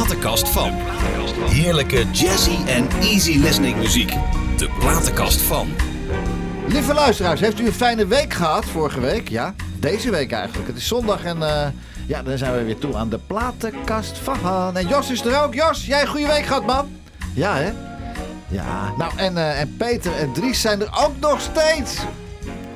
[0.00, 0.72] platenkast van.
[1.48, 4.12] Heerlijke jazzy en easy listening muziek.
[4.56, 5.68] De platenkast van.
[6.68, 9.28] Lieve luisteraars, heeft u een fijne week gehad vorige week?
[9.28, 10.68] Ja, deze week eigenlijk.
[10.68, 11.68] Het is zondag en eh,
[12.06, 14.76] ja, dan zijn we weer toe aan de platenkast van.
[14.76, 15.54] En Jos is er ook.
[15.54, 16.88] Jos, jij een goede week gehad, man?
[17.34, 17.72] Ja, hè?
[18.48, 21.98] Ja, nou en, eh, en Peter en Dries zijn er ook nog steeds.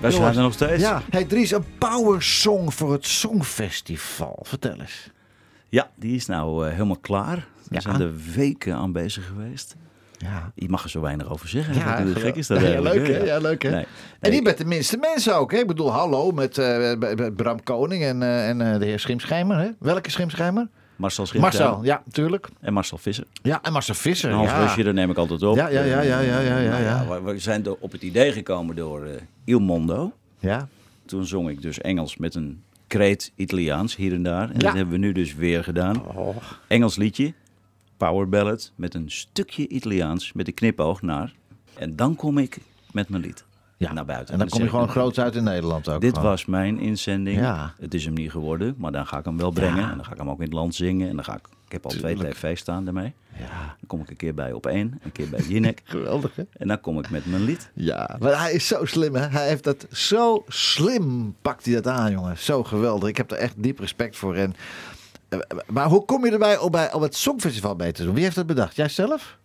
[0.00, 0.82] Wij zijn er nog steeds.
[0.82, 4.38] Ja, hey Dries, een power song voor het Songfestival.
[4.43, 5.13] Vertel eens.
[5.75, 7.37] Ja, die is nou eh, helemaal klaar.
[7.69, 7.81] We Ja.
[7.81, 9.77] zijn er weken aan bezig geweest.
[10.19, 11.75] Ja, Je mag er zo weinig over zeggen.
[11.75, 13.17] Ja, Ja, gek is dat ja, leuk, hè?
[13.25, 13.71] Ja, leuk, hè?
[13.71, 13.87] Nee.
[14.21, 15.59] En die met de minste mensen ook, hè?
[15.59, 16.93] Ik bedoel, hallo met eh,
[17.37, 19.69] Bram Koning en, eh, en de heer Schimschijmer, hè?
[19.79, 20.69] Welke Schimschijmer?
[20.97, 22.49] Marcel Schimschijmer Marcel, ja, natuurlijk.
[22.61, 23.25] en Marcel Visser.
[23.43, 24.61] Ja, en Marcel Visser, En Hans ja.
[24.63, 25.57] Rusje, daar neem ik altijd op.
[25.57, 27.22] Ja, ja, ja, ja, ja, ja, ja, Nou ja.
[27.22, 29.07] we, we zijn op het idee gekomen door
[29.45, 30.13] Il Mondo.
[30.39, 30.69] Ja,
[31.07, 32.62] Toen zong ik dus Engels met een
[32.95, 34.48] kreet Italiaans hier en daar.
[34.48, 34.59] En Ja.
[34.59, 36.06] dat hebben we nu dus weer gedaan.
[36.06, 36.37] Oh.
[36.69, 37.34] Engels liedje,
[37.97, 41.34] power ballad, met een stukje Italiaans, met een knipoog naar.
[41.75, 42.59] En dan kom ik
[42.92, 43.45] met mijn lied
[43.77, 43.92] ja.
[43.92, 44.33] naar buiten.
[44.33, 46.00] En dan kom je gewoon groot uit in Nederland ook.
[46.00, 46.31] Dit gewoon.
[46.31, 47.39] was mijn inzending.
[47.39, 47.75] Ja.
[47.78, 49.91] Het is hem niet geworden, maar dan ga ik hem wel brengen.
[49.91, 51.09] En dan ga ik hem ook in het land zingen.
[51.09, 52.34] En dan ga ik heb al twee Tuurlijk.
[52.34, 53.12] tv's staan daarmee.
[53.39, 53.47] Ja,
[53.78, 55.81] Dan kom ik een keer bij op één, een keer bij Jinek.
[55.84, 56.42] geweldig, hè?
[56.53, 57.70] en dan kom ik met mijn lied.
[57.75, 59.27] Ja, maar hij is zo slim, hè?
[59.27, 62.39] Hij heeft dat zo slim, pakt hij dat aan, jongen.
[62.39, 63.08] Zo geweldig.
[63.08, 64.34] Ik heb er echt diep respect voor.
[64.34, 64.55] En,
[65.28, 68.14] eh, maar hoe kom je erbij om, bij, om het Songfestival mee te doen?
[68.14, 68.77] Wie heeft dat bedacht?
[68.77, 69.38] Jij zelf?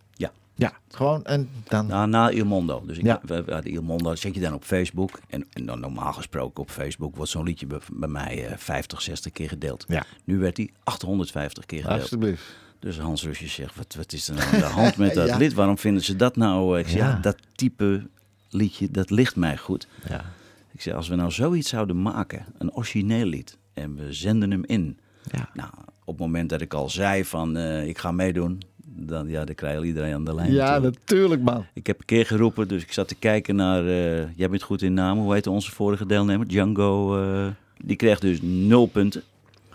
[0.59, 0.73] Ja.
[0.89, 1.87] Gewoon en dan...
[1.87, 2.83] Na, na Il Mondo.
[2.85, 3.19] Dus ik, Ja.
[3.25, 5.19] we, we hadden Il Mondo zet je dan op Facebook.
[5.29, 9.01] En, en dan normaal gesproken op Facebook wordt zo'n liedje bij, bij mij eh, 50,
[9.01, 9.85] 60 keer gedeeld.
[9.87, 10.03] Ja.
[10.23, 12.01] Nu werd hij 850 keer gedeeld.
[12.01, 12.43] Alsjeblieft.
[12.79, 15.37] Dus Hans Rusje zegt, wat, wat is er nou aan de hand met dat Ja.
[15.37, 15.53] lied?
[15.53, 16.73] Waarom vinden ze dat nou?
[16.73, 17.09] eh, Ik zeg, Ja.
[17.09, 18.07] ja, dat type
[18.49, 19.87] liedje, dat ligt mij goed.
[20.09, 20.25] Ja.
[20.73, 24.63] Ik zeg, als we nou zoiets zouden maken, een origineel lied, en we zenden hem
[24.65, 24.99] in.
[25.31, 25.49] Ja.
[25.53, 25.69] Nou,
[26.03, 28.61] op het moment dat ik al zei van, eh, ik ga meedoen,
[29.05, 30.95] dan, ja, dan krijgt iedereen aan de lijn Ja, natuurlijk.
[30.99, 31.65] natuurlijk, man.
[31.73, 34.81] Ik heb een keer geroepen, dus ik zat te kijken naar, eh, jij bent goed
[34.81, 36.47] in namen, hoe heet onze vorige deelnemer?
[36.47, 37.47] Django, eh,
[37.83, 39.23] die kreeg dus nul punten.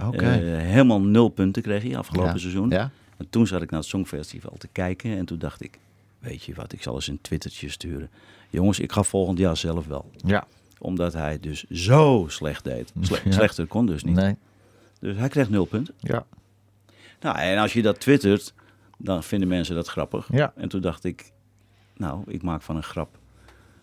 [0.02, 0.24] Oké.
[0.24, 2.38] Eh, helemaal nul punten kreeg hij afgelopen Ja.
[2.38, 2.70] seizoen.
[2.70, 2.90] Ja?
[3.16, 5.78] En toen zat ik naar het Songfestival te kijken en toen dacht ik,
[6.18, 8.08] weet je wat, ik zal eens een twittertje sturen.
[8.50, 10.10] Jongens, ik ga volgend jaar zelf wel.
[10.16, 10.46] Ja.
[10.78, 12.92] Omdat hij dus zo slecht deed.
[13.00, 13.30] Sle- Ja.
[13.32, 14.16] Slechter kon dus niet.
[14.16, 14.36] Nee.
[15.00, 15.94] Dus hij kreeg nul punten.
[16.00, 16.24] Ja.
[17.20, 18.52] Nou, en als je dat twittert,
[19.04, 20.28] dan vinden mensen dat grappig.
[20.32, 20.52] Ja.
[20.56, 21.32] En toen dacht ik,
[21.96, 23.18] nou, ik maak van een grap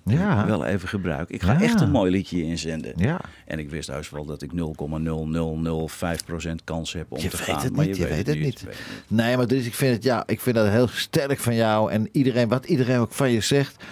[0.06, 0.46] Ja.
[0.46, 1.30] wel even gebruik.
[1.30, 1.62] Ik ga Ja.
[1.62, 2.94] echt een mooi liedje inzenden.
[2.96, 3.20] Ja.
[3.46, 7.64] En ik wist juist wel dat ik 0,0005% kans heb om Je te weet gaan.
[7.64, 8.44] het maar niet, je weet het niet.
[8.44, 8.78] je weet het
[9.10, 9.20] niet.
[9.20, 11.92] Nee, maar dus ik vind het, ja, ik vind dat heel sterk van jou.
[11.92, 13.84] En iedereen, wat iedereen ook van je zegt.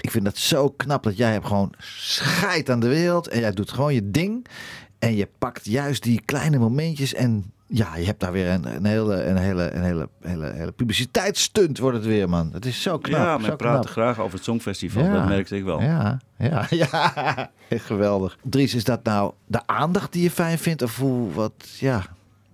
[0.00, 3.28] Ik vind dat zo knap dat jij hebt gewoon scheid aan de wereld.
[3.28, 4.46] En jij doet gewoon je ding.
[4.98, 7.14] En je pakt juist die kleine momentjes.
[7.14, 10.72] En ja, je hebt daar weer een, een hele, een hele, een hele, hele, hele
[10.72, 12.50] publiciteitsstunt wordt het weer, man.
[12.52, 13.40] Het is zo knap.
[13.40, 13.86] ja, praat knap.
[13.86, 15.04] graag over het Songfestival.
[15.04, 15.12] Ja.
[15.12, 15.82] Dat merkte ik wel.
[15.82, 17.50] Ja, ja, ja.
[17.70, 18.38] Geweldig.
[18.42, 20.82] Dries, is dat nou de aandacht die je fijn vindt?
[20.82, 22.02] Of hoe, wat, ja.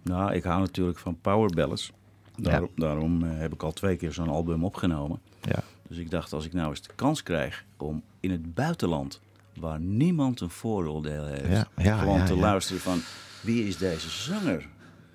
[0.03, 1.93] Nou, ik hou natuurlijk van power ballads.
[2.37, 5.21] Daarom, daarom eh, heb ik al twee keer zo'n album opgenomen.
[5.41, 5.62] Ja.
[5.89, 9.21] Dus ik dacht, als ik nou eens de kans krijg om in het buitenland,
[9.59, 13.00] waar niemand een vooroordeel heeft, Ja, ja, gewoon te luisteren van
[13.41, 14.69] wie is deze zanger?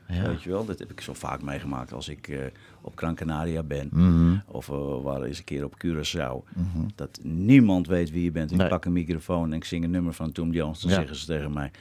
[0.08, 0.28] Ja.
[0.28, 2.40] Weet je wel, dat heb ik zo vaak meegemaakt als ik eh,
[2.82, 3.90] op Gran Canaria ben.
[3.92, 4.36] Mhm.
[4.48, 6.56] Of uh, waar eens een keer op Curaçao.
[6.96, 8.52] Dat niemand weet wie je bent.
[8.52, 8.68] Ik Nee.
[8.68, 10.80] pak een microfoon en ik zing een nummer van Tom Jones.
[10.82, 10.96] Dan Ja.
[10.98, 11.72] zeggen ze tegen mij,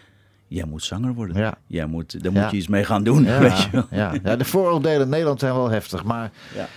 [0.48, 1.36] jij moet zanger worden.
[1.36, 1.58] Ja.
[1.66, 2.40] Jij moet, daar Ja.
[2.42, 3.22] moet je iets mee gaan doen.
[3.30, 3.86] Ja, Weet je wel.
[3.90, 4.14] ja.
[4.22, 6.04] ja, de vooroordelen in Nederland zijn wel heftig.
[6.04, 6.68] Maar Ja.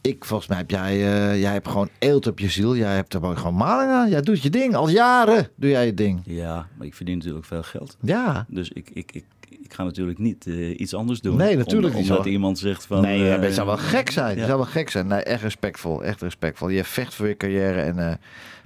[0.00, 2.76] ik, volgens mij heb jij, eh, jij hebt gewoon eelt op je ziel.
[2.76, 4.08] Jij hebt er gewoon maling aan.
[4.10, 4.74] Jij doet je ding.
[4.74, 6.20] Al jaren doe jij je ding.
[6.24, 7.96] ja, maar ik verdien natuurlijk veel geld.
[8.00, 8.46] Ja.
[8.48, 9.24] Dus ik, ik, ik,
[9.70, 11.36] ik ga natuurlijk niet eh, iets anders doen.
[11.36, 12.30] Nee, natuurlijk Om- niet Omdat zo.
[12.30, 13.00] iemand zegt van...
[13.02, 14.32] nee, uh, het zou wel gek zijn.
[14.32, 14.36] ja.
[14.38, 15.06] Het zou wel gek zijn.
[15.06, 16.04] Nee, echt respectvol.
[16.04, 16.68] Echt respectvol.
[16.68, 17.98] Je vecht voor je carrière en...
[18.08, 18.14] eh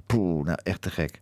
[0.05, 1.19] poeh, nou echt te gek.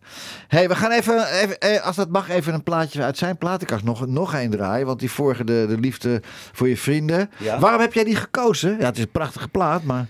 [0.48, 4.06] hey, we gaan even, even als dat mag, even een plaatje uit zijn platenkast nog,
[4.06, 4.86] nog een draaien.
[4.86, 6.22] Want die vorige, de, de liefde
[6.52, 7.30] voor je vrienden.
[7.38, 7.58] Ja.
[7.58, 8.76] Waarom heb jij die gekozen?
[8.78, 10.06] Ja, het is een prachtige plaat, maar...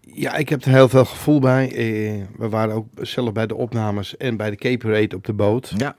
[0.00, 1.68] Ja, ik heb er heel veel gevoel bij.
[1.72, 5.32] Eh, we waren ook zelf bij de opnames en bij de Cape Parade op de
[5.32, 5.72] boot.
[5.76, 5.96] Ja.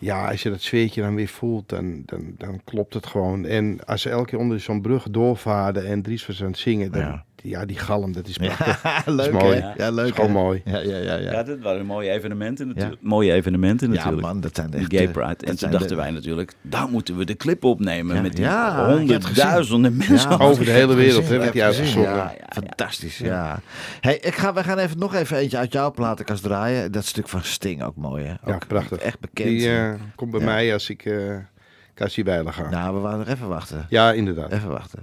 [0.00, 3.46] Ja, als je dat sfeertje dan weer voelt, dan, dan, dan klopt het gewoon.
[3.46, 6.92] En als ze elke keer onder zo'n brug doorvaarden en Dries was aan het zingen,
[6.92, 7.24] dan, Ja.
[7.42, 7.64] Ja.
[7.66, 8.82] die galm, dat is prachtig.
[8.82, 9.60] Ja, Dat leuk is mooi.
[9.60, 9.66] hè?
[9.68, 10.36] Ja, Dat leuk is gewoon hè?
[10.36, 10.62] mooi.
[10.64, 11.14] Ja, ja, ja.
[11.16, 12.72] Ja, Ja, dat waren mooie evenementen Ja.
[12.74, 13.02] natuurlijk.
[13.02, 14.22] Mooie evenementen Ja, natuurlijk.
[14.26, 14.94] man, dat zijn echt...
[14.94, 15.28] Gay eh, Pride.
[15.38, 18.16] dat En toen dachten de- wij natuurlijk, daar moeten we de clip opnemen.
[18.16, 20.30] Ja, met die ja, honderdduizenden mensen.
[20.30, 22.10] Ja, Over de hele wereld, hè, ik die uitgezonden.
[22.10, 22.46] Ja, Ja, ja, ja.
[22.62, 23.60] fantastisch, ja.
[24.00, 26.92] Hey, ik ga, we gaan even, nog even eentje uit jouw platenkast draaien.
[26.92, 28.50] Dat stuk van Sting ook mooi, hè?
[28.50, 28.98] Ja, prachtig.
[28.98, 29.48] Echt bekend.
[29.48, 30.46] Die eh, komt bij Ja.
[30.46, 31.36] mij als ik eh
[31.94, 32.70] Cassie Weiler ga.
[32.70, 33.86] Nou, we waren nog even wachten.
[33.88, 34.52] Ja, inderdaad.
[34.52, 35.02] Even wachten.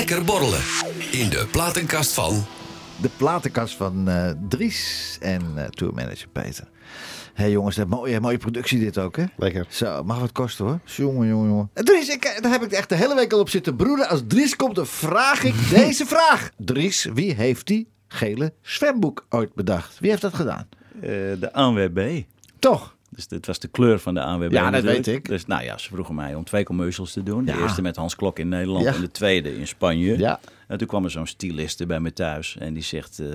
[0.00, 0.60] Lekker borrelen.
[1.10, 2.44] In de platenkast van...
[3.00, 6.68] De platenkast van eh, Dries en eh tourmanager Peter.
[7.34, 9.24] Hé hey jongens, dat mooie, mooie productie dit ook, hè?
[9.36, 9.66] Lekker.
[9.68, 10.80] Zo, mag wat kosten hoor.
[10.84, 11.70] Jongen, jongen, jongen.
[11.74, 14.08] En Dries, ik, daar heb ik echt de hele week al op zitten broeden.
[14.08, 16.50] Als Dries komt, dan vraag ik deze vraag.
[16.56, 19.98] Dries, wie heeft die gele zwemboek ooit bedacht?
[19.98, 20.68] Wie heeft dat gedaan?
[20.94, 21.08] Eh,
[21.40, 22.22] de ANWB.
[22.58, 22.96] Toch?
[23.10, 24.50] Dus dit was de kleur van de ANWB.
[24.52, 25.04] Ja, dat natuurlijk.
[25.06, 25.28] weet ik.
[25.28, 27.44] Dus nou ja, ze vroegen mij om twee commercials te doen.
[27.44, 27.54] Ja.
[27.56, 28.94] De eerste met Hans Klok in Nederland Ja.
[28.94, 30.18] en de tweede in Spanje.
[30.18, 30.40] Ja.
[30.68, 33.18] En toen kwam er zo'n styliste bij me thuis en die zegt...
[33.18, 33.26] eh,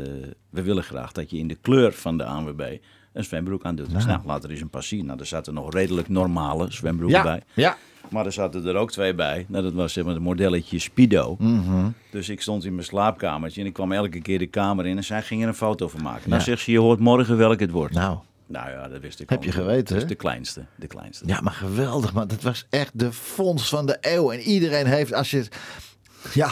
[0.49, 2.77] we willen graag dat je in de kleur van de ANWB
[3.13, 3.93] een zwembroek aan doet.
[3.93, 5.05] Dus nou, laat er eens een paar zien.
[5.05, 7.23] Nou, er zaten nog redelijk normale zwembroeken Ja.
[7.23, 7.41] bij.
[7.53, 7.77] Ja.
[8.09, 9.45] Maar er zaten er ook twee bij.
[9.49, 11.35] Nou, dat was zeg maar het modelletje Speedo.
[11.39, 11.87] Mhm.
[12.11, 15.03] Dus ik stond in mijn slaapkamertje en ik kwam elke keer de kamer in en
[15.03, 16.29] zij ging er een foto van maken.
[16.29, 16.45] Nou Ja.
[16.45, 17.93] zegt ze, je hoort morgen welk het wordt.
[17.93, 18.17] Nou,
[18.47, 19.45] Nou ja, dat wist ik Heb al.
[19.45, 21.23] je geweten, Dat de kleinste, de kleinste.
[21.27, 22.27] Ja, maar geweldig, man.
[22.27, 24.31] Dat was echt de fonds van de eeuw.
[24.31, 25.45] En iedereen heeft, als je,
[26.33, 26.49] ja,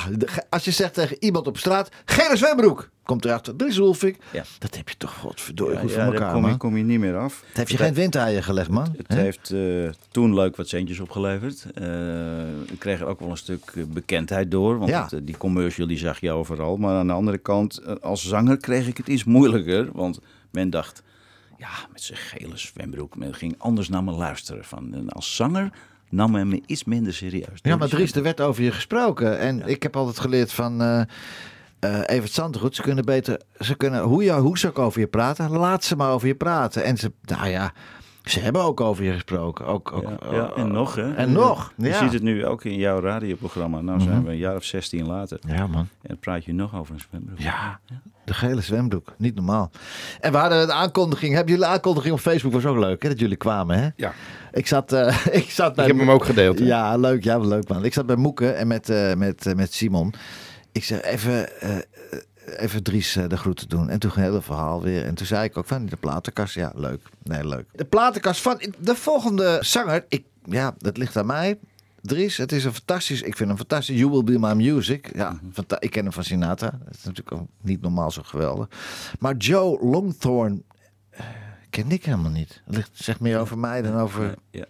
[0.49, 2.89] als je zegt tegen iemand op straat, gele zwembroek.
[3.03, 4.17] Komt erachter, Dries Wolfik.
[4.31, 4.43] Ja.
[4.59, 6.57] Dat heb je toch godverdorie Ja, goed ja, voor daar elkaar, kom je, man.
[6.57, 7.43] kom je niet meer af.
[7.47, 8.95] Het heeft je geen windeieren gelegd, man.
[8.97, 11.65] Het heeft eh, toen leuk wat centjes opgeleverd.
[11.73, 14.77] Eh, ik kreeg er ook wel een stuk eh, bekendheid door.
[14.77, 15.07] Want Ja.
[15.09, 16.77] het, die commercial die zag je overal.
[16.77, 19.89] Maar aan de andere kant, als zanger kreeg ik het iets moeilijker.
[19.93, 20.19] Want
[20.51, 21.01] men dacht,
[21.63, 23.17] ja, met zijn gele zwembroek.
[23.17, 24.65] Men ging anders naar me luisteren.
[24.65, 25.71] Van, en als zanger
[26.09, 27.59] nam men me iets minder serieus.
[27.61, 29.39] Ja, maar er werd over je gesproken.
[29.39, 31.01] En ik heb altijd geleerd van eh
[32.05, 32.75] Evert Zandgoed.
[32.75, 35.95] Ze kunnen beter, ze kunnen, hoe, je, hoe ze ook over je praten, laat ze
[35.95, 36.83] maar over je praten.
[36.83, 37.73] En ze, nou ja,
[38.23, 39.65] ze hebben ook over je gesproken.
[39.65, 41.13] Ook, ook, Ja, ja, en nog, hè?
[41.13, 43.81] En nog, Je ziet het nu ook in jouw radioprogramma.
[43.81, 45.39] Nou zijn we een jaar of 16 later.
[45.47, 45.87] Ja, man.
[46.01, 47.39] En praat je nog over een zwembroek.
[47.39, 47.79] Ja,
[48.25, 49.13] de gele zwembroek.
[49.17, 49.71] Niet normaal.
[50.19, 51.33] En we hadden een aankondiging.
[51.33, 52.53] Hebben jullie de aankondiging op Facebook?
[52.53, 53.09] Was ook leuk, hè?
[53.09, 53.87] Dat jullie kwamen, hè?
[53.95, 54.13] Ja.
[54.51, 55.85] Ik zat, eh, ik zat bij...
[55.85, 56.59] Ik heb hem ook gedeeld.
[56.59, 56.65] hè?
[56.65, 57.23] Ja, leuk.
[57.23, 57.85] Ja, leuk, man.
[57.85, 60.13] Ik zat bij Moeken en met, eh, met, eh, met Simon.
[60.71, 61.49] Ik zei even...
[62.45, 63.89] Even Dries eh, de groeten doen.
[63.89, 65.05] En toen ging het hele verhaal weer.
[65.05, 66.53] En toen zei ik ook van de platenkast.
[66.55, 67.01] Ja, leuk.
[67.23, 67.65] Nee, leuk.
[67.71, 70.05] De platenkast van de volgende zanger.
[70.07, 71.59] Ik, ja, dat ligt aan mij.
[72.01, 73.97] Dries, het is een fantastisch, ik vind hem fantastisch.
[73.97, 75.15] You Will Be My Music.
[75.15, 76.69] Ja, fanta- ik ken hem van Sinatra.
[76.85, 78.67] Dat is natuurlijk ook niet normaal zo geweldig.
[79.19, 80.63] Maar Joe Longthorn
[81.73, 82.61] ken ik helemaal niet.
[82.65, 84.35] Het ligt, zegt meer over mij dan over...
[84.51, 84.65] Ja.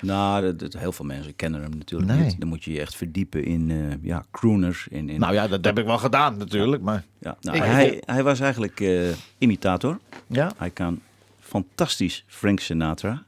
[0.00, 2.20] Nou, dat, dat- heel veel mensen kennen hem natuurlijk Nee.
[2.24, 2.40] niet.
[2.40, 4.86] Dan moet je je echt verdiepen in eh, ja, crooners.
[4.90, 7.04] In, in, Nou ja, dat heb ik wel gedaan natuurlijk, maar...
[7.18, 9.08] ja, nou, ik- hij, hij was eigenlijk eh,
[9.38, 9.98] imitator.
[10.26, 11.00] Ja, Hij kan
[11.40, 13.22] fantastisch Frank Sinatra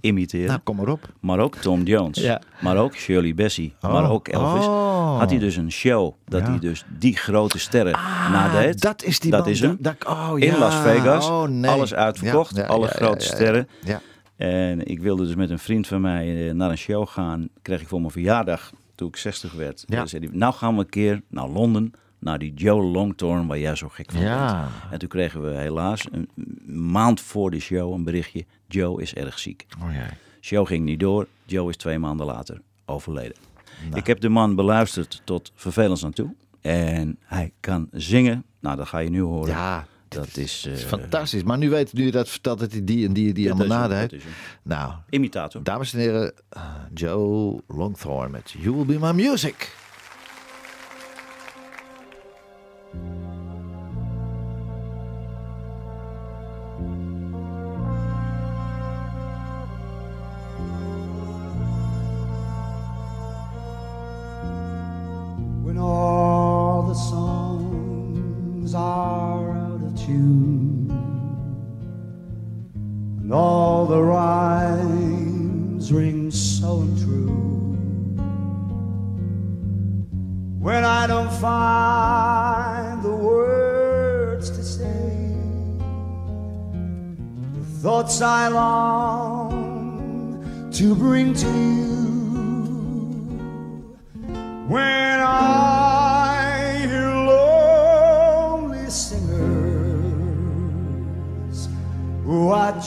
[0.00, 0.46] imiteren.
[0.46, 1.08] Nou, kom maar op.
[1.20, 2.18] Maar ook Tom Jones.
[2.18, 2.40] Ja.
[2.60, 3.74] Maar ook Shirley Bassey.
[3.80, 3.92] Oh.
[3.92, 4.66] Maar ook Elvis.
[4.66, 5.18] Oh.
[5.18, 6.50] Had hij dus een show dat Ja.
[6.50, 7.92] hij dus die grote sterren
[8.32, 8.74] nadeed.
[8.74, 9.48] Ah, dat is die Dat man.
[9.48, 9.76] is hem.
[9.80, 10.58] Dat, oh, In ja.
[10.58, 11.26] Las Vegas.
[11.28, 11.70] Oh, nee.
[11.70, 12.62] Alles uitverkocht.
[12.68, 13.68] Alle grote sterren.
[13.84, 14.00] Ja.
[14.36, 17.48] En ik wilde dus met een vriend van mij eh, naar een show gaan.
[17.62, 19.84] Kreeg ik voor mijn verjaardag, toen ik 60 werd.
[19.86, 20.06] Ja.
[20.06, 21.92] Zei hij, nou gaan we een keer naar Londen.
[22.18, 24.60] Naar die Joe Longthorn, waar jij zo gek van Ja.
[24.60, 24.92] bent.
[24.92, 26.28] En toen kregen we helaas een
[26.90, 28.44] maand voor de show een berichtje.
[28.68, 29.66] Joe is erg ziek.
[29.82, 29.88] Oh.
[30.40, 31.26] Show ging niet door.
[31.44, 33.36] Joe is twee maanden later overleden.
[33.94, 36.34] Ik heb de man beluisterd tot vervelens aan toe.
[36.60, 38.44] En hij kan zingen.
[38.60, 39.48] Nou, dat ga je nu horen.
[39.54, 40.64] Ja, dat is...
[40.64, 41.42] eh, Het is fantastisch.
[41.42, 44.08] Maar nu weet nu dat vertelt dat hij die en die die allemaal hem.
[44.62, 45.62] Nou, Imitator.
[45.62, 46.62] dames en heren, eh,
[46.94, 49.74] Joe Longthorn met You Will Be My Music.
[65.76, 70.88] When all the songs are out of tune.
[73.20, 77.74] And all the rhymes ring so untrue
[80.58, 85.36] when I don't find the words to say
[87.54, 89.10] the thoughts I long
[90.72, 91.96] to bring to you.
[94.68, 95.06] When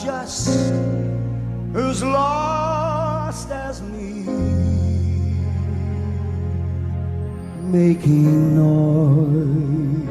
[0.02, 0.48] just
[1.74, 4.24] as lost as me,
[7.60, 10.08] making noise,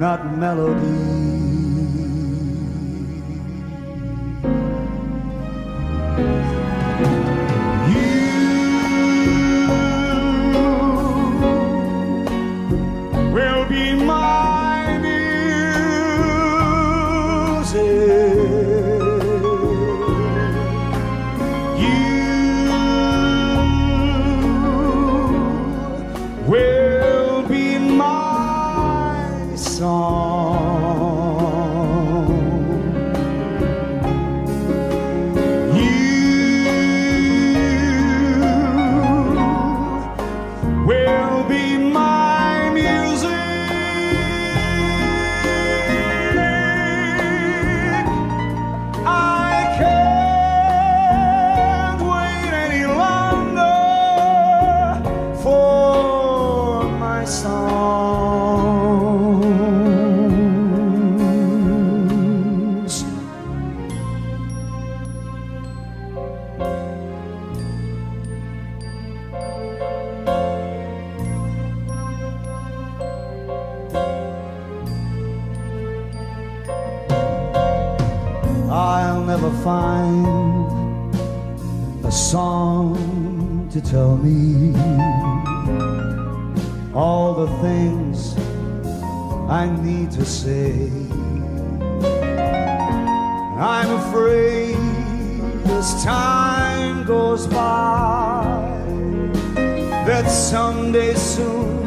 [0.00, 1.33] not melody.
[84.16, 84.74] Me
[86.94, 88.36] all the things
[89.50, 90.88] I need to say.
[93.58, 94.76] I'm afraid
[95.70, 98.44] as time goes by
[100.06, 101.83] that someday soon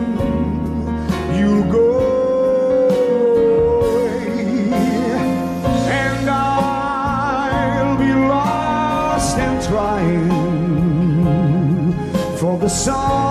[12.67, 13.26] the songs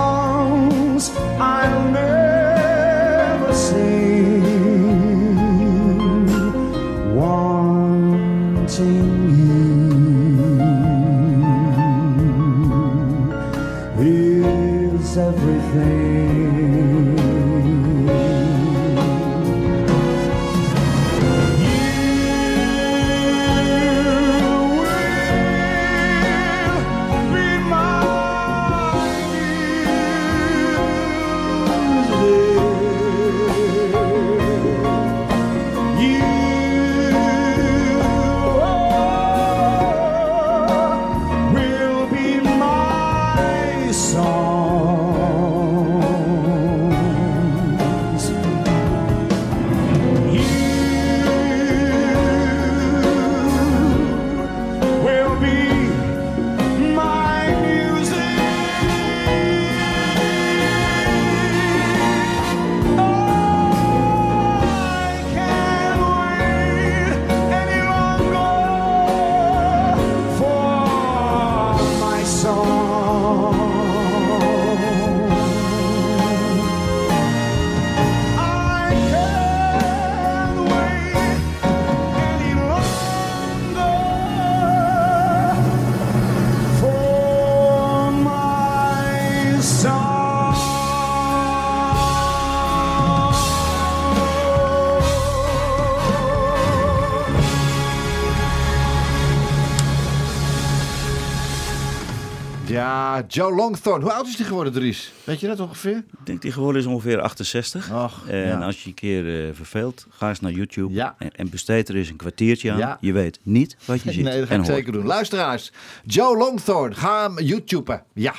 [103.29, 104.03] Joe Longthorn.
[104.03, 105.13] Hoe oud is die geworden, Dries?
[105.25, 105.97] Weet je dat ongeveer?
[105.97, 107.93] Ik denk die geworden is ongeveer 68.
[107.93, 108.59] Och, en ja.
[108.61, 111.15] als je een keer eh, verveelt, ga eens naar YouTube Ja.
[111.19, 112.79] en, en besteed er eens een kwartiertje aan.
[112.79, 112.99] Ja.
[113.01, 115.07] Je weet niet wat je ziet Nee, dat ga ik zeker doen.
[115.07, 115.73] Luisteraars,
[116.05, 116.95] Joe Longthorn.
[116.95, 118.03] Ga hem YouTuben.
[118.13, 118.35] Ja.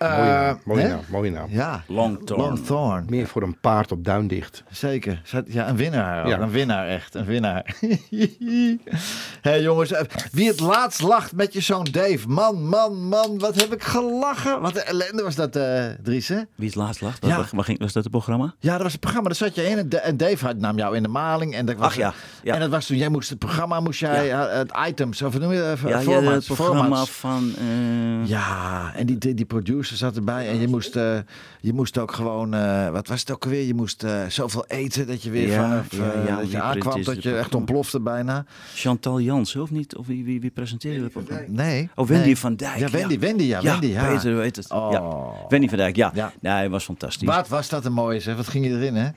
[0.00, 1.46] Mooie Eh, naam, mooie naam, mooie naam.
[1.50, 1.82] Ja.
[1.86, 2.40] Longthorn.
[2.40, 3.04] Longthorn.
[3.08, 4.62] Meer voor een paard op duindicht.
[4.70, 5.20] Zeker.
[5.24, 6.28] Zat- Ja, een winnaar.
[6.28, 6.38] Ja.
[6.40, 7.14] Een winnaar, echt.
[7.14, 7.76] Een winnaar.
[9.40, 10.00] Hé jongens, eh,
[10.32, 12.28] wie het laatst lacht met je zoon Dave.
[12.28, 14.60] Man, man, man, wat heb ik gelachen.
[14.60, 16.40] Wat een ellende was dat, eh Dries, hè?
[16.54, 17.26] Wie het laatst lacht?
[17.26, 17.36] Ja.
[17.36, 18.54] Wat, wat ging, was dat het programma?
[18.58, 19.28] Ja, dat was het programma.
[19.28, 19.78] Daar zat je in.
[19.78, 21.54] En Da- En Dave had, nam jou in de maling.
[21.54, 22.54] En dat was, Ach ja, ja.
[22.54, 25.76] En dat was toen, jij moest het programma, moest jij, het items, of noem je
[25.82, 25.90] dat?
[25.90, 27.10] Ja, formats, het programma formats.
[27.10, 27.52] van...
[27.58, 30.48] eh, Ja, en die, die, die producer zat erbij.
[30.48, 31.18] En je moest, eh,
[31.60, 33.66] je moest ook gewoon, eh, wat was het ook alweer?
[33.66, 37.02] Je moest eh, zoveel eten dat je weer Ja, vanaf, ja, ja, dat je aankwam,
[37.02, 38.44] dat je echt ontplofte bijna.
[38.74, 39.96] Chantal Jansen, of niet?
[39.96, 41.44] Of wie, wie, wie presenteerde het programma?
[41.48, 41.88] Nee.
[41.94, 42.38] Oh, Wendy nee.
[42.38, 42.78] van Dijk.
[42.78, 44.12] Ja, Wendy, Wendy, ja, Ja, Wendy, ja.
[44.12, 44.70] Peter weet het.
[44.72, 44.88] Oh.
[44.92, 45.48] Ja.
[45.48, 46.10] Wendy van Dijk, ja.
[46.14, 46.32] Ja.
[46.40, 47.28] Nee, hij was fantastisch.
[47.28, 48.36] Wat was dat een mooie, zeg.
[48.36, 49.08] Wat ging je erin, hè?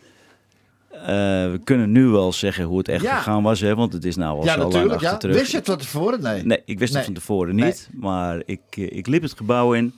[0.94, 3.18] Eh, we kunnen nu wel zeggen hoe het echt Ja.
[3.18, 4.94] gegaan was, hè, want het is nou al Ja, zo lang natuurlijk.
[4.94, 5.18] achter Ja.
[5.18, 5.36] terug.
[5.36, 6.22] Wist je het van tevoren?
[6.22, 6.44] Nee.
[6.44, 7.02] Nee, ik wist Nee.
[7.02, 7.66] het van tevoren Nee.
[7.66, 7.90] niet.
[7.94, 9.94] Maar ik, ik liep het gebouw in.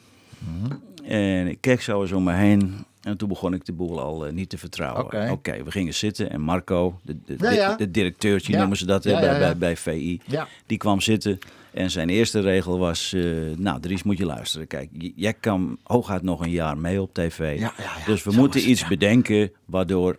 [1.04, 2.86] En ik keek zo eens om me heen.
[3.02, 5.32] En toen begon ik de boel al eh, niet te vertrouwen.
[5.32, 5.64] Oké.
[5.64, 6.30] We gingen zitten.
[6.30, 7.70] En Marco, de, de, Ja, ja.
[7.76, 8.58] de, de directeurtje Ja.
[8.60, 9.40] noemen ze dat hè, bij.
[9.40, 10.22] Bij, bij VI.
[10.66, 11.40] Die kwam zitten.
[11.74, 13.14] En zijn eerste regel was...
[13.14, 13.24] eh,
[13.58, 14.68] nou, Dries, moet je luisteren.
[14.68, 17.60] Kijk, jij kan hooguit nog een jaar mee op tv.
[17.60, 18.06] Ja, ja, ja.
[18.06, 20.18] Dus we Zo moeten iets bedenken waardoor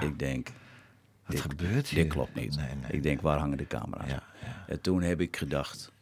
[0.00, 0.48] ik denk...
[1.26, 2.02] Wat dit- gebeurt hier?
[2.02, 2.56] Dit klopt niet.
[2.56, 4.10] Nee, nee, ik denk, waar hangen de camera's?
[4.10, 4.22] Ja,
[4.66, 5.92] En toen heb ik gedacht,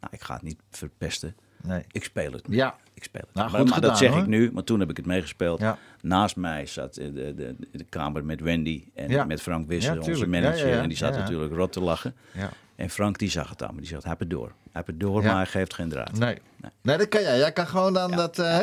[0.00, 1.36] nou, ik ga het niet verpesten.
[1.62, 1.84] Nee.
[1.92, 2.42] Ik speel het.
[2.48, 2.74] Ja.
[2.94, 3.34] Ik speel het.
[3.34, 4.20] Nou, maar goed maar dat zeg hoor.
[4.20, 5.60] ik nu, maar toen heb ik het meegespeeld.
[5.60, 5.78] Ja.
[6.00, 9.24] Naast mij zat eh, de, de, de kamer met Wendy en Ja.
[9.24, 10.78] met Frank Wisser, Ja, onze manager.
[10.78, 12.14] En die zat natuurlijk rot te lachen.
[12.32, 12.50] Ja.
[12.76, 14.52] En Frank die zag het aan, maar die zegt, heeft het door.
[14.72, 16.18] Heeft het door, maar hij geeft geen draad.
[16.18, 16.38] Nee.
[16.82, 17.38] nee, dat kan jij.
[17.38, 18.60] Jij kan gewoon dan dat, eh Ja,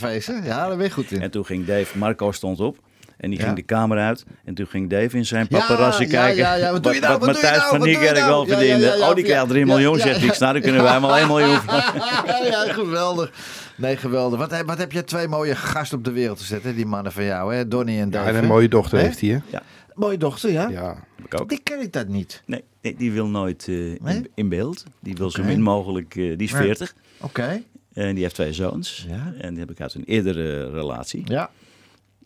[0.00, 1.22] hè, ja, daar ben je goed in.
[1.22, 2.78] En toen ging Dave, Marco stond op.
[3.18, 3.44] En die Ja.
[3.44, 4.24] ging de kamer uit.
[4.44, 6.36] En toen ging Dave in zijn Ja, paparazzi ja, kijken.
[6.36, 6.72] ja, ja.
[6.72, 7.12] Wat doe je nou?
[7.18, 7.68] Wat doe je Matthijs nou?
[7.70, 8.28] van Wat doe je Niekerk nou?
[8.30, 8.86] wel Ja, ja, verdiende.
[8.86, 9.30] ja, ja, oh, die ja.
[9.30, 10.24] krijgt 3 Ja, miljoen, ja, zegt ja.
[10.24, 10.38] niks.
[10.38, 11.50] Nou, dan kunnen wij maar 1 miljoen.
[12.50, 13.32] ja, geweldig.
[13.76, 14.38] Nee, geweldig.
[14.38, 16.74] Wat, heb- wat heb je twee mooie gasten op de wereld gezet, hè?
[16.74, 17.68] die mannen van jou, hè?
[17.68, 18.28] Donnie en Dave.
[18.28, 19.38] en een mooie dochter heeft hij, hè?
[19.50, 19.62] Ja,
[19.94, 20.68] Mooie dochter, ja?
[20.68, 20.88] Ja.
[21.16, 21.48] heb ik ook.
[21.48, 22.42] Die ken ik dat niet.
[22.46, 24.16] Nee, nee, die wil nooit eh, Nee?
[24.16, 24.84] in, in beeld.
[25.00, 26.16] Die wil zo min mogelijk.
[26.16, 26.56] eh, die is Ja.
[26.56, 26.94] 40.
[27.20, 27.62] Oké.
[27.94, 29.06] En die heeft twee zoons.
[29.08, 29.32] Ja.
[29.40, 31.22] En die heb ik uit een eerdere relatie.
[31.24, 31.50] Ja.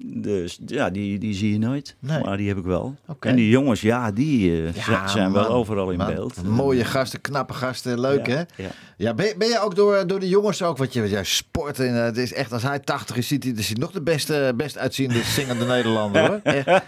[0.05, 1.97] Dus ja, die, die zie je nooit.
[1.99, 2.21] Nee.
[2.23, 2.97] Maar die heb ik wel.
[3.21, 6.15] En die jongens, ja, die eh, Ja, zijn wel overal in Man.
[6.15, 6.43] beeld.
[6.45, 8.62] Mooie gasten, knappe gasten, leuk Ja, hè?
[8.62, 8.71] ja.
[8.97, 11.79] Ja, ben, je- ben je ook door, door de jongens ook, wat je, jij sport
[11.81, 14.53] en eh, het is echt, als hij 80 is, ziet hij, hij nog de beste,
[14.57, 16.41] best uitziende zingende Nederlander hoor.
[16.43, 16.67] Echt.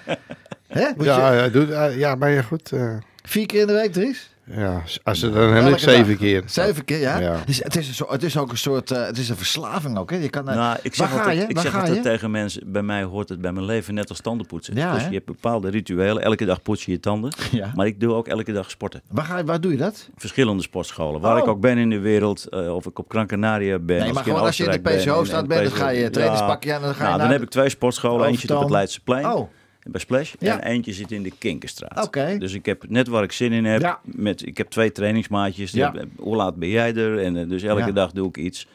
[0.68, 0.86] Hè?
[0.96, 2.72] Moet Ja, je, ja, doet, eh, ja, maar ja, goed.
[2.72, 4.30] eh, vier keer in de week, Dries?
[4.44, 6.16] Ja, als ze dan heb ik zeven dag.
[6.16, 6.42] keer.
[6.46, 7.18] Zeven keer, ja.
[7.18, 7.36] Ja.
[7.46, 9.98] Dus het, is een soort, het is ook een soort, eh, het is een verslaving
[9.98, 10.16] ook hè.
[10.16, 11.48] Je kan, eh, Nou, ik zeg waar ga altijd, je?
[11.48, 12.02] ik Waar zeg ga altijd je?
[12.02, 14.74] tegen mensen, bij mij hoort het bij mijn leven net als tandenpoetsen.
[14.76, 15.08] Ja, dus hè?
[15.08, 16.22] je hebt bepaalde rituelen.
[16.22, 17.32] Elke dag poets je je tanden.
[17.50, 17.72] Ja.
[17.74, 19.02] Maar ik doe ook elke dag sporten.
[19.08, 20.08] Waar, ga je, waar doe je dat?
[20.16, 21.20] Verschillende sportscholen.
[21.20, 21.38] Waar Oh.
[21.42, 22.46] ik ook ben in de wereld.
[22.48, 23.98] eh, of ik op Gran Canaria ben.
[24.00, 26.10] Nee, maar gewoon als je in de ben, PCO staat in bent, dan ga je
[26.10, 28.26] trainingspakje aan en dan ga je nou, dan heb ik twee sportscholen.
[28.28, 28.70] Eentje op het.
[28.70, 29.26] Leidseplein.
[29.26, 29.48] Oh,
[29.84, 30.34] Bij Splash.
[30.38, 30.60] Ja.
[30.60, 32.06] En eentje zit in de Kinkerstraat.
[32.06, 32.36] Oké.
[32.38, 33.80] Dus ik heb net waar ik zin in heb.
[33.80, 34.00] Ja.
[34.02, 35.70] Met, ik heb twee trainingsmaatjes.
[35.70, 35.94] Ja.
[36.16, 37.18] Hoe laat ben jij er?
[37.18, 38.66] En eh, dus elke dag doe ik iets.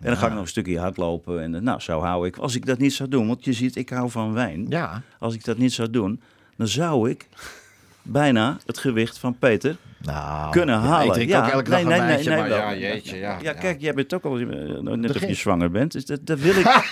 [0.00, 1.42] En dan ga ik nog een stukje hardlopen.
[1.42, 2.36] En eh, nou, zo hou ik.
[2.36, 4.66] Als ik dat niet zou doen, want je ziet, ik hou van wijn.
[4.68, 5.02] ja.
[5.18, 6.20] Als ik dat niet zou doen,
[6.56, 7.28] dan zou ik
[8.02, 11.06] bijna het gewicht van Peter Nou, kunnen ja, halen.
[11.06, 12.58] Ik drink ook elke dag een wijntje, maar wel.
[12.58, 13.38] ja, jeetje, ja.
[13.42, 15.28] Ja, kijk, jij bent ook al eh, net of Begin.
[15.28, 15.92] je zwanger bent.
[15.92, 16.66] Dus dat, dat wil ik.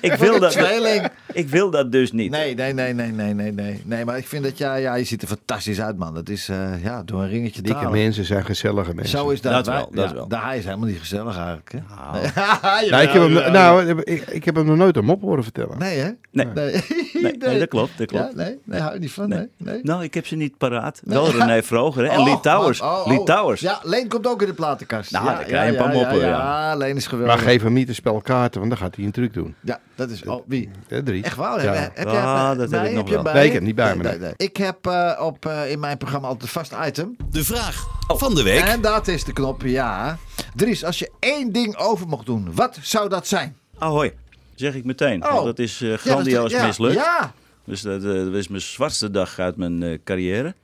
[0.00, 2.30] ik, wil Een dat, ik wil dat dus niet.
[2.30, 3.82] Nee, nee, nee, nee, nee, nee, nee.
[3.84, 6.14] Nee, maar ik vind dat ja, ja, je ziet er fantastisch uit, man.
[6.14, 9.18] Dat is eh, ja, door een ringetje te Dikke mensen zijn gezellige mensen.
[9.18, 9.52] Zo is dat.
[9.52, 10.40] Dat Wij- wel, dat ja, wel.
[10.40, 11.72] Hij is helemaal niet gezellig eigenlijk.
[11.72, 11.78] Hè?
[11.88, 12.26] Nou,
[12.90, 15.78] Nou, ik, heb hem, nou ik, ik heb hem nog nooit een mop horen vertellen.
[15.78, 16.10] Nee, hè?
[16.30, 16.46] Nee.
[17.22, 17.98] Nee, nee, nee, dat klopt.
[17.98, 18.34] Dat Ja, klopt.
[18.36, 19.28] nee, nee, hou je niet van.
[19.28, 19.48] Nee.
[19.56, 19.80] Nee.
[19.82, 21.00] Nou, ik heb ze niet paraat.
[21.04, 22.08] Wel René Vroger hè?
[22.10, 22.80] en Lee Oh, Towers.
[22.80, 23.24] man, oh, Lee oh.
[23.24, 23.60] Towers.
[23.60, 25.10] Ja, Leen komt ook in de platenkast.
[25.10, 26.70] Nou, ja, dan krijg je een paar moppen, Ja, ja.
[26.70, 27.34] ja, Leen is geweldig.
[27.36, 29.54] Maar geef hem niet een spel kaarten, want dan gaat hij een truc doen.
[29.60, 30.24] Ja, dat is...
[30.24, 30.70] Oh, wie?
[30.88, 31.22] Ja, drie.
[31.24, 31.62] Echt waar?
[31.64, 31.72] Ja.
[31.74, 33.22] Heb, heb Ah, jij, dat heb ik nog je wel.
[33.22, 34.32] bij Nee, ik heb niet bij me, nee.
[34.36, 37.16] Ik heb eh, op, eh, in mijn programma altijd een vast item.
[37.30, 38.60] De vraag van de week.
[38.64, 40.18] En dat is de knop, ja.
[40.54, 43.56] Dries, als je één ding over mocht doen, wat zou dat zijn?
[43.78, 44.14] Ahoy.
[44.58, 45.24] Zeg ik meteen.
[45.24, 45.32] Oh.
[45.32, 46.94] Want dat is eh, Ja, dat grandioos ja, mislukt.
[46.94, 47.32] Ja,
[47.64, 50.54] Dus dat, eh, dat is mijn zwartste dag uit mijn eh, carrière.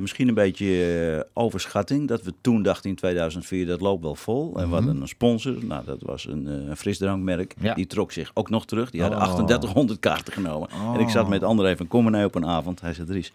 [0.00, 2.08] Misschien een beetje overschatting.
[2.08, 4.58] Dat we toen dachten in 2004, dat loopt wel vol.
[4.60, 5.64] En we hadden een sponsor.
[5.64, 7.54] Nou, dat was een, een frisdrankmerk.
[7.58, 7.74] Mhm.
[7.74, 8.90] Die trok zich ook nog terug.
[8.90, 9.24] Die hadden Oh.
[9.24, 10.68] 3800 kaarten genomen.
[10.94, 12.80] En ik zat met André van Commenay op een avond.
[12.80, 13.32] Hij zei, Dries.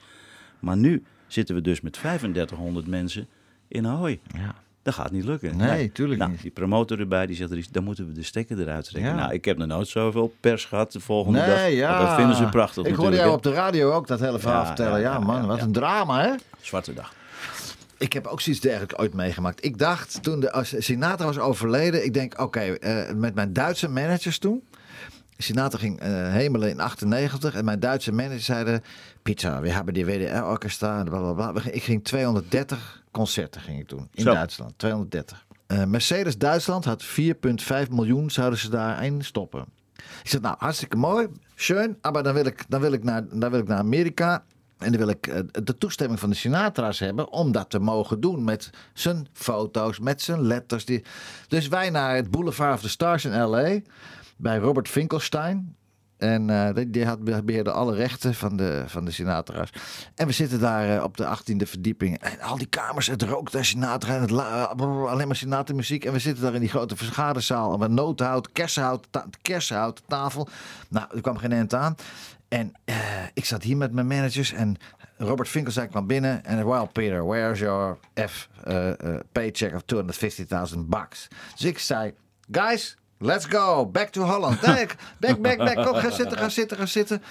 [0.59, 3.27] Maar nu zitten we dus met 3500 mensen
[3.67, 4.19] in Ahoy.
[4.35, 4.55] Ja.
[4.89, 5.57] Dat gaat niet lukken.
[5.57, 6.41] Nee, tuurlijk nou, niet.
[6.41, 9.11] Die promotor erbij, die zegt, dan moeten we de stekker eruit trekken.
[9.11, 9.17] Ja.
[9.17, 11.55] Nou, ik heb nog nooit zoveel pers gehad de volgende dag.
[11.55, 11.97] Nee, ja.
[11.97, 14.61] Want Dat vinden ze prachtig Ik hoorde jou op de radio ook dat hele verhaal
[14.61, 14.99] Ja, vertellen.
[14.99, 15.63] Ja, ja, ja, man, ja, wat ja.
[15.63, 16.31] een drama, hè?
[16.61, 17.13] Zwarte dag.
[17.97, 19.65] Ik heb ook zoiets dergelijks ooit meegemaakt.
[19.65, 24.37] Ik dacht toen de Sinatra was overleden, ik denk, oké, eh, met mijn Duitse managers
[24.37, 24.63] toen.
[25.43, 28.83] Sinatra ging eh, hemelen in 98 en mijn Duitse managers zeiden,
[29.23, 31.03] Pizza, we hebben die WDR-orkestra.
[31.03, 34.33] We gingen- Ik ging 230 concerten ging ik doen in Zo.
[34.33, 35.45] Duitsland, 230.
[35.67, 39.65] Eh, Mercedes Duitsland had 4,5 miljoen, zouden ze daarin stoppen.
[40.23, 43.51] Ik zeg, nou, hartstikke mooi, schön, maar dan wil ik, dan wil ik, naar, dan
[43.51, 44.43] wil ik naar Amerika.
[44.77, 48.19] En dan wil ik eh, de toestemming van de Sinatra's hebben om dat te mogen
[48.19, 50.85] doen met zijn foto's, met zijn letters.
[50.85, 51.03] Die...
[51.47, 53.79] Dus wij naar het Boulevard of the Stars in L.A.
[54.39, 55.75] bij Robert Finkelstein.
[56.17, 59.69] En eh, die, die had beheerde alle rechten van de, van de Sinatra's.
[60.15, 62.17] En we zitten daar eh, op de 18e verdieping.
[62.17, 64.15] En al die kamers, het rookt daar Sinatra.
[64.15, 66.05] En het la- alleen maar Sinatra muziek.
[66.05, 67.77] En we zitten daar in die grote vergaderzaal.
[67.77, 70.47] Met notenhout, kersenhout, ta kersenhout, tafel.
[70.89, 71.95] Nou, er kwam geen eind aan.
[72.47, 72.95] En eh,
[73.33, 74.51] ik zat hier met mijn managers.
[74.53, 74.77] En
[75.17, 76.45] Robert Finkelstein kwam binnen.
[76.45, 77.97] En well, Peter, where's your
[78.27, 79.83] F eh, eh, paycheck of
[80.73, 81.27] 250.000 bucks?
[81.51, 82.13] Dus ik zei,
[82.51, 83.85] guys, let's go.
[83.91, 84.63] Back to Holland.
[84.79, 85.75] Ik- back, back, back.
[85.85, 87.23] Kom, ga zitten, ga zitten, ga zitten.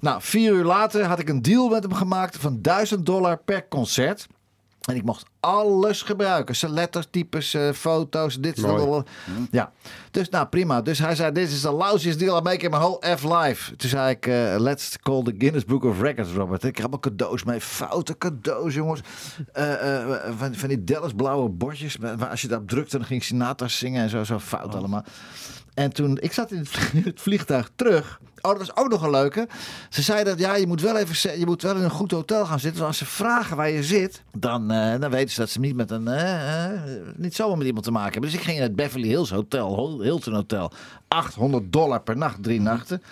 [0.00, 3.68] Nou, vier uur later had ik een deal met hem gemaakt van 1000 dollar per
[3.68, 4.26] concert.
[4.80, 6.56] En ik mocht alles gebruiken.
[6.56, 9.06] Zijn letters, types, eh, foto's, dit, dat.
[9.50, 9.72] Ja.
[10.10, 10.82] Dus nou, prima.
[10.82, 13.76] Dus hij zei, this is the lousiest deal I make in my whole F-life.
[13.76, 16.64] Toen zei ik, eh, let's call the Guinness Book of Records, Robert.
[16.64, 17.60] Ik heb allemaal cadeaus mee.
[17.60, 19.00] Foute cadeaus, jongens.
[19.52, 21.96] Eh, van, van die Dallas blauwe bordjes.
[22.30, 24.24] Als je daarop drukte, dan ging Sinatra zingen en zo.
[24.24, 25.04] Zo fout allemaal.
[25.74, 26.58] En toen, ik zat in
[27.04, 28.20] het, vliegtuig terug.
[28.40, 29.48] Oh, dat was ook nog een leuke.
[29.88, 32.46] Ze zei dat, ja, je moet wel even, je moet wel in een goed hotel
[32.46, 32.80] gaan zitten.
[32.82, 35.76] Want als ze vragen waar je zit, dan, eh, dan weten ze dat ze niet
[35.76, 36.80] met een, eh, eh,
[37.16, 38.30] niet zomaar met iemand te maken hebben.
[38.30, 40.72] Dus ik ging in het Beverly Hills Hotel, Hilton Hotel.
[41.08, 43.02] 800 dollar per nacht, drie nachten.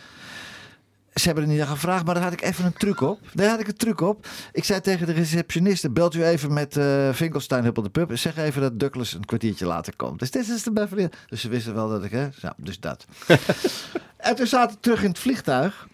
[1.18, 3.20] Ze hebben er niet aan gevraagd, maar daar had ik even een truc op.
[3.34, 4.26] Daar had ik een truc op.
[4.52, 8.18] Ik zei tegen de receptioniste, belt u even met eh Finkelstein Hup op de pub.
[8.18, 10.18] Zeg even dat Douglas een kwartiertje later komt.
[10.18, 11.10] Dus dit is de Hills.
[11.28, 12.28] Dus ze wisten wel dat ik, hè.
[12.40, 13.04] Nou, dus dat.
[14.16, 15.88] en toen zaten we terug in het vliegtuig.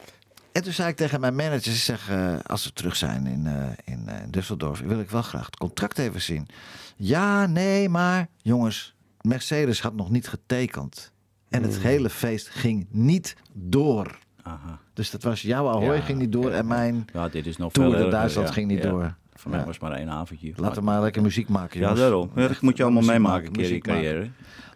[0.52, 3.94] En toen zei ik tegen mijn manager, zeg, eh, als we terug zijn in, eh,
[3.94, 6.48] in Düsseldorf, wil ik wel graag het contract even zien.
[6.96, 11.12] Ja, nee, maar jongens, Mercedes had nog niet getekend.
[11.48, 14.18] En het hele feest ging niet door.
[14.42, 14.82] Aha.
[14.94, 17.72] Dus dat was jouw Ahoy Ja, ging niet door en mijn Ja, dit is nog
[17.72, 19.14] Tour veel erger, Duitsland ging niet door.
[19.34, 20.52] Voor mij was maar één avondje.
[20.56, 22.30] Laten we maar lekker muziek maken, Ja, daarom.
[22.34, 24.28] Dat moet je allemaal meemaken, keer in carrière.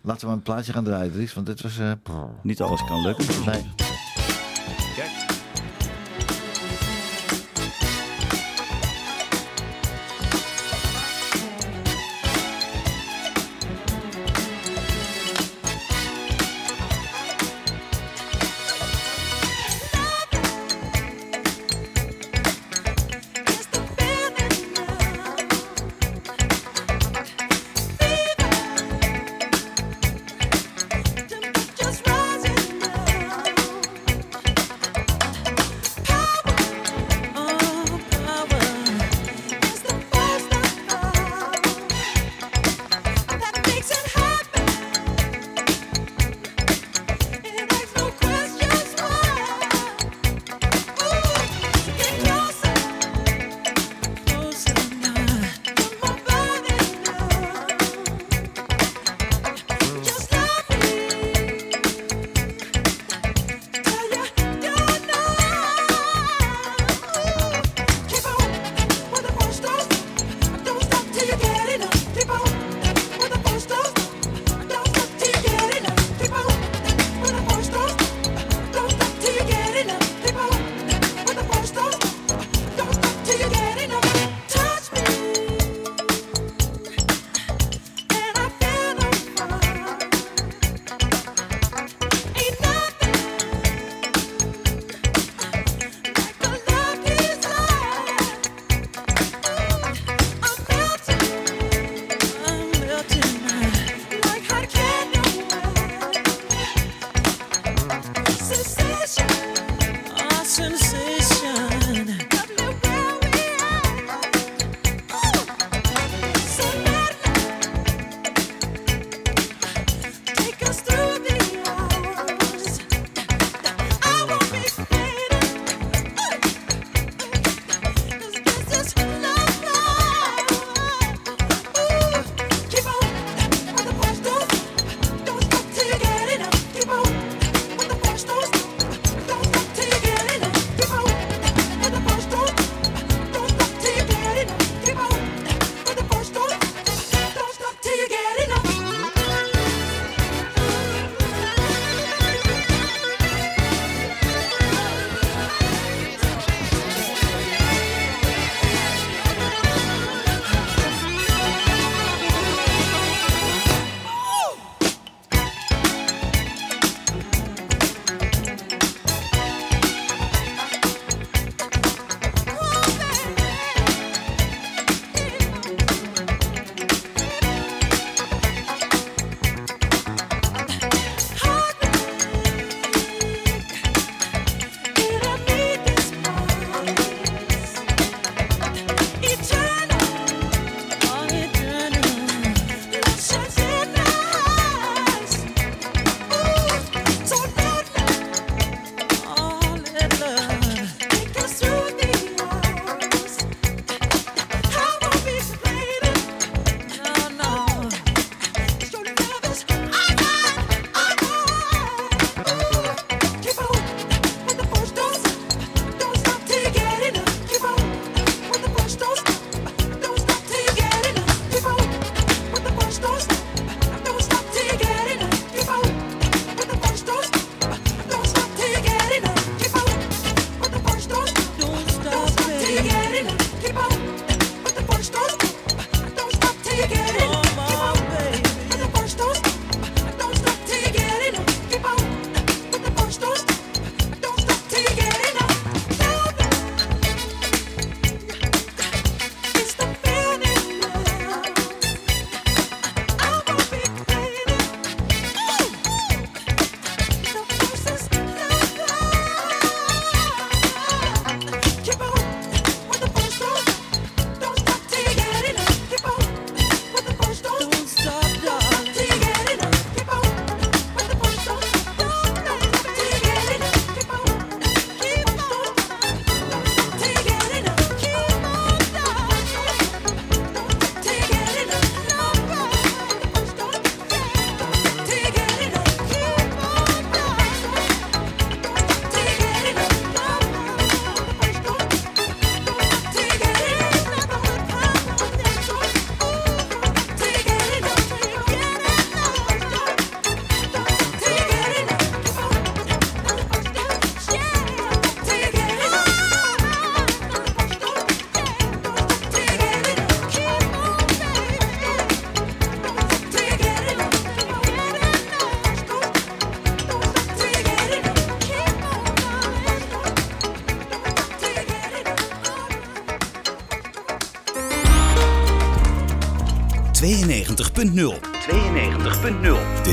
[0.02, 1.78] Laten we een plaatje gaan draaien, Dries, want dit was...
[1.78, 1.92] eh,
[2.42, 3.26] Niet alles kan lukken.
[3.46, 3.62] nee.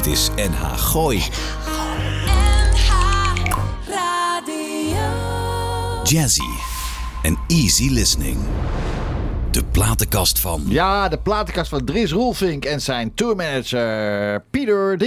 [0.06, 1.22] Dit is NH Gooi.
[6.04, 6.50] Jazzy
[7.24, 8.38] en easy listening.
[9.52, 15.04] De platenkast van Ja, de platenkast van Dries Roelvink en zijn tourmanager Peter D.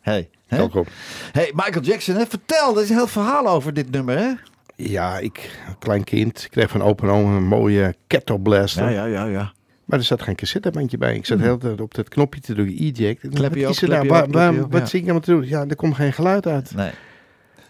[0.00, 0.30] Hey.
[0.48, 0.84] Welkom.
[1.32, 2.26] Hey, Michael Jackson, hè?
[2.26, 4.32] vertel, er is een heel verhaal over dit nummer, hè?
[4.76, 8.90] Ja, ik, klein kind, ik kreeg van opa en oma een mooie kettle blaster.
[8.90, 9.52] ja, ja, ja.
[9.90, 11.14] Maar er zat geen cassettebandje bij.
[11.14, 13.22] Ik zat de hele tijd op dat knopje te drukken, eject.
[13.22, 14.02] Dacht, Klep je wat op, klep nou?
[14.04, 14.86] je Waar- op, klep waar- je op, Wat ja.
[14.86, 15.48] zie ik nou te doen?
[15.48, 16.74] Ja, er komt geen geluid uit.
[16.74, 16.90] Nee.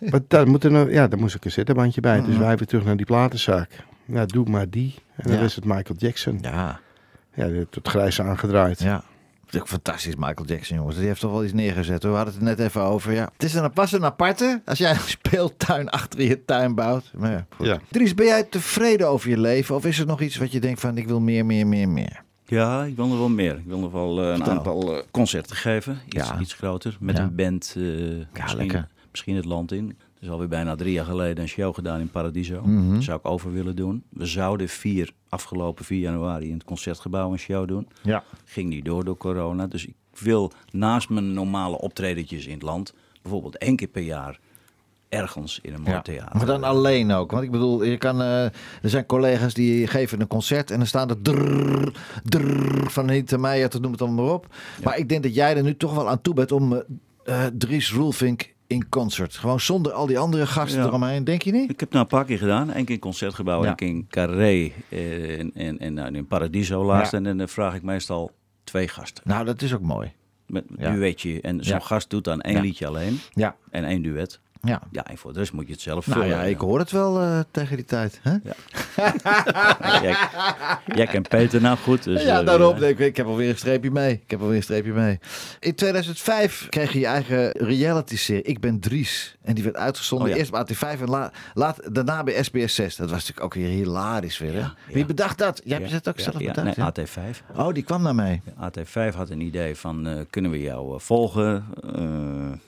[0.11, 2.23] Maar daar, moet er nou, ja, daar moest een cassettebandje bij.
[2.25, 3.71] Dus wij weer terug naar die platenzaak.
[4.05, 4.95] Ja, doe maar die.
[5.17, 6.39] En dan is het Michael Jackson.
[6.41, 6.81] Ja,
[7.35, 8.79] Ja, het grijs aangedraaid.
[8.83, 9.05] ja.
[9.51, 10.97] Het is ook fantastisch, Michael Jackson, jongens.
[10.97, 12.03] Die heeft toch wel iets neergezet.
[12.03, 12.11] hoor.
[12.11, 13.13] We hadden het er net even over.
[13.13, 13.31] Ja.
[13.33, 17.11] Het is een, was een aparte als jij een speeltuin achter je tuin bouwt.
[17.17, 17.67] Maar ja, goed.
[17.67, 17.79] Ja.
[17.89, 19.75] Dries, ben jij tevreden over je leven?
[19.75, 22.23] Of is er nog iets wat je denkt van, ik wil meer, meer, meer, meer?
[22.45, 23.57] Ja, ik wil nog wel meer.
[23.57, 25.99] Ik wil nog wel eh, een aantal eh, concerten geven.
[26.07, 26.41] Iets, Ja.
[26.41, 26.97] iets groter.
[27.01, 27.23] Met Ja.
[27.23, 27.75] een band.
[27.77, 28.89] eh, misschien, lekker.
[29.11, 29.99] misschien het land in.
[30.21, 32.63] Er is alweer bijna drie jaar geleden een show gedaan in Paradiso.
[32.63, 32.95] Mhm.
[32.95, 34.03] Dat zou ik over willen doen.
[34.09, 37.89] We zouden vier, afgelopen 4 januari in het concertgebouw een show doen.
[38.03, 38.25] Ja.
[38.45, 39.67] Ging niet door door corona.
[39.67, 42.95] Dus ik wil naast mijn normale optredetjes in het land...
[43.23, 44.39] bijvoorbeeld één keer per jaar
[45.09, 46.03] ergens in een mooi Ja.
[46.03, 46.37] theater.
[46.37, 47.31] Maar dan alleen ook.
[47.31, 48.53] Want ik bedoel, je kan, eh, er
[48.83, 51.93] zijn collega's die geven een concert en dan staan er drrrr,
[52.91, 54.47] van Hita Meijer, tot noem het allemaal maar op.
[54.85, 56.83] Maar ik denk dat jij er nu toch wel aan toe bent om
[57.25, 59.37] eh, Dries Roelvink in concert.
[59.37, 60.87] Gewoon zonder al die andere gasten Ja.
[60.87, 61.25] eromheen.
[61.25, 61.71] Denk je niet?
[61.71, 62.69] Ik heb nou een paar keer gedaan.
[62.69, 66.85] Eén keer in concertgebouw, één keer in Carré eh, en, en, en nou, in Paradiso
[66.85, 67.13] laatst.
[67.13, 68.31] En dan vraag ik meestal
[68.65, 69.23] twee gasten.
[69.27, 70.13] Nou, dat is ook mooi.
[70.47, 71.41] Met een duetje.
[71.41, 73.19] En zo'n gast doet dan één liedje alleen.
[73.35, 73.57] Ja.
[73.71, 74.41] En één duet.
[74.63, 74.81] Ja.
[74.91, 76.37] Ja, en voor de rest moet je het zelf Nou vullen.
[76.37, 78.21] ja, ik hoor het wel eh, tegen die tijd.
[78.23, 78.31] Hè?
[78.31, 78.55] Ja,
[80.03, 80.17] jij,
[80.97, 82.03] jij kent Peter nou goed.
[82.05, 82.75] Dus, ja, eh, daarom.
[82.75, 82.81] ja.
[82.81, 84.13] denk Ik, ik heb alweer een streepje mee.
[84.13, 85.19] Ik heb alweer een streepje mee.
[85.61, 88.43] In 2005 kreeg je je eigen reality-serie.
[88.43, 89.37] Ik ben Dries.
[89.43, 90.39] En die werd uitgezonden Oh ja.
[90.41, 90.65] eerst bij
[90.97, 92.97] AT5 en la, laat, daarna bij SBS 6.
[92.97, 94.55] Dat was natuurlijk ook weer hilarisch weer.
[94.55, 94.69] Hè?
[94.93, 95.61] Wie bedacht dat?
[95.65, 96.63] Jij hebt het ook zelf bedacht?
[96.63, 96.93] nee, ja?
[96.93, 97.57] AT5.
[97.57, 98.43] Oh, die kwam naar mij.
[98.45, 101.65] AT5 had een idee van, eh, kunnen we jou volgen?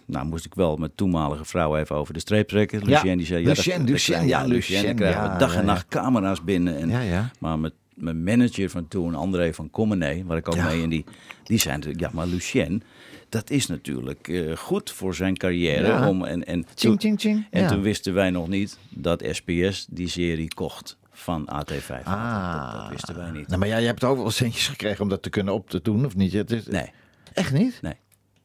[0.07, 2.79] Nou, moest ik wel met toenmalige vrouw even over de streep trekken.
[2.81, 3.45] Ja, Lucien die zei...
[3.45, 4.81] Lucien, dat- dat Lucien, krijg- ja, Lucien.
[4.81, 5.73] Lucien, krijgen ja, we dag ja, en ja.
[5.73, 6.77] nacht camera's binnen.
[6.79, 7.31] En, Ja, ja.
[7.39, 10.65] Maar met mijn manager van toen, André van Commenee, waar ik ook Ja.
[10.67, 11.05] mee in die...
[11.45, 12.83] Die natuurlijk, ja, maar Lucien...
[13.29, 15.87] Dat is natuurlijk eh, goed voor zijn carrière.
[15.87, 16.09] Ja.
[16.09, 17.47] Om, en, en, Ching, ching, ching.
[17.51, 17.69] en Ja.
[17.69, 22.03] toen wisten wij nog niet dat SBS die serie kocht van AT5.
[22.05, 22.63] Ah.
[22.73, 23.47] Dat, dat wisten wij niet.
[23.47, 25.81] Nou, maar ja, je hebt ook wel centjes gekregen om dat te kunnen op te
[25.83, 26.33] doen, of niet?
[26.33, 26.91] Het is, Nee,
[27.33, 27.79] Echt niet?
[27.83, 27.95] nee.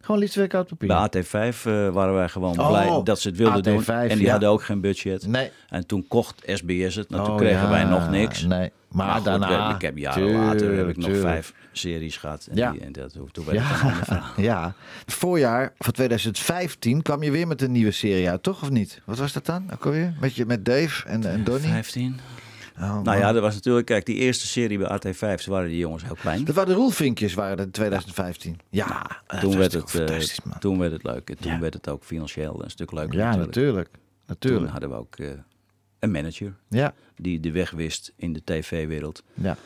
[0.08, 0.88] Gewoon liefstwerk uit papier?
[0.88, 1.32] Bij AT5
[1.66, 3.82] eh, waren wij gewoon Oh, blij dat ze het wilden doen.
[3.84, 4.32] AT5, En die ja.
[4.32, 5.28] hadden ook geen budget.
[5.28, 5.52] Nee.
[5.70, 7.10] En toen kocht SBS het.
[7.10, 8.42] Nou, toen Oh, kregen ja, wij nog niks.
[8.46, 8.72] Nee.
[8.88, 9.76] Maar, Maar goed, daarna...
[9.76, 12.48] ik heb jaren later heb ik nog vijf series gehad.
[12.52, 12.72] En, Ja.
[12.72, 14.32] die, en dat, toen werd het een ander Ja, verhaal.
[14.52, 14.74] ja.
[15.06, 18.62] Het voorjaar van 2015 kwam je weer met een nieuwe serie uit, toch?
[18.62, 19.02] Of niet?
[19.06, 19.70] Wat was dat dan?
[19.74, 20.14] Ook alweer?
[20.20, 21.70] Met, je, met Dave en, en Donnie?
[21.70, 22.20] 15.
[22.80, 23.02] Oh.
[23.02, 23.86] Nou ja, dat was natuurlijk...
[23.86, 26.44] Kijk, die eerste serie bij AT5, ze waren die jongens heel klein.
[26.46, 28.60] Dat waren de roelvinkjes, waren dat in 2015.
[28.70, 30.60] Ja, dat toen, werd het, eh, fantastisch, man.
[30.60, 31.30] toen werd het leuk.
[31.30, 31.60] En toen Ja.
[31.60, 33.90] werd het ook financieel een stuk leuker Ja, natuurlijk.
[34.26, 34.62] natuurlijk.
[34.64, 35.28] Toen hadden we ook eh,
[36.00, 39.24] een manager Ja, die de weg wist in de tv-wereld.
[39.34, 39.58] ja.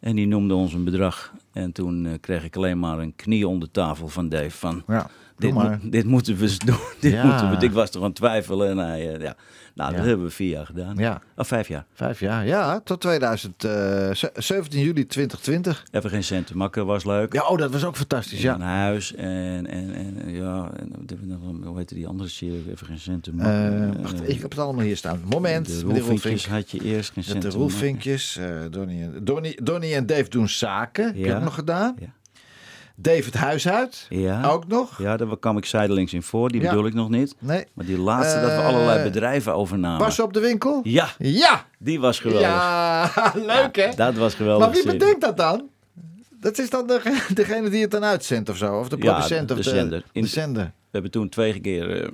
[0.00, 1.32] En die noemde ons een bedrag.
[1.52, 4.50] En toen eh, kreeg ik alleen maar een knie onder tafel van Dave.
[4.50, 5.10] Van, ja.
[5.36, 6.76] Dit, moeten we doen.
[7.00, 7.24] Dit Ja.
[7.26, 7.64] moeten we.
[7.66, 8.68] Ik was toch aan twijfelen.
[8.70, 9.36] En hij, eh, ja.
[9.74, 9.96] Nou, Ja.
[9.96, 10.96] dat hebben we vier jaar gedaan.
[10.96, 11.22] Ja.
[11.36, 11.84] Of vijf jaar.
[11.92, 12.46] Vijf jaar.
[12.46, 13.70] Ja, tot 2000, eh,
[14.14, 15.84] ze- 17 juli 2020.
[15.90, 17.32] Even geen cent te makken was leuk.
[17.32, 18.38] Ja, oh, dat was ook fantastisch.
[18.44, 18.58] Een Ja.
[18.60, 22.28] huis en, en, en ja, en, wat hebben we nog wel- hoe heette die andere
[22.28, 22.64] serie?
[22.70, 24.02] Even geen cent te Eh, maken.
[24.02, 25.20] wacht, Eh, ik heb het allemaal hier staan.
[25.28, 25.66] Moment.
[25.66, 26.54] de roelvinkjes roelvink.
[26.54, 28.36] had je eerst geen cent de roelvinkjes.
[28.36, 31.04] eh Donnie, en- Donnie, Donnie en Dave doen zaken.
[31.06, 31.38] Heb je Ja.
[31.38, 31.96] nog gedaan.
[31.98, 32.06] Ja.
[32.98, 34.06] Dave het huis uit.
[34.08, 34.44] Ja.
[34.50, 34.98] Ook nog.
[34.98, 36.48] Ja, daar kwam ik zijdelings in voor.
[36.48, 36.68] Die Ja.
[36.70, 37.34] bedoel ik nog niet.
[37.38, 37.64] Nee.
[37.74, 39.98] Maar die laatste, dat we Eh, allerlei bedrijven overnamen.
[39.98, 40.80] Bas op de winkel.
[40.82, 41.64] Ja, Ja.
[41.78, 42.40] die was geweldig.
[42.48, 43.88] Ja, leuk hè?
[43.96, 44.64] Dat was geweldig.
[44.66, 44.98] Maar wie serie.
[44.98, 45.68] bedenkt dat dan?
[46.40, 48.78] Dat is dan degene, degene die het dan uitzendt of zo?
[48.78, 50.02] Of de Ja, producent de of de, zender.
[50.12, 50.64] In- de zender.
[50.64, 52.08] We hebben toen twee keer, eh,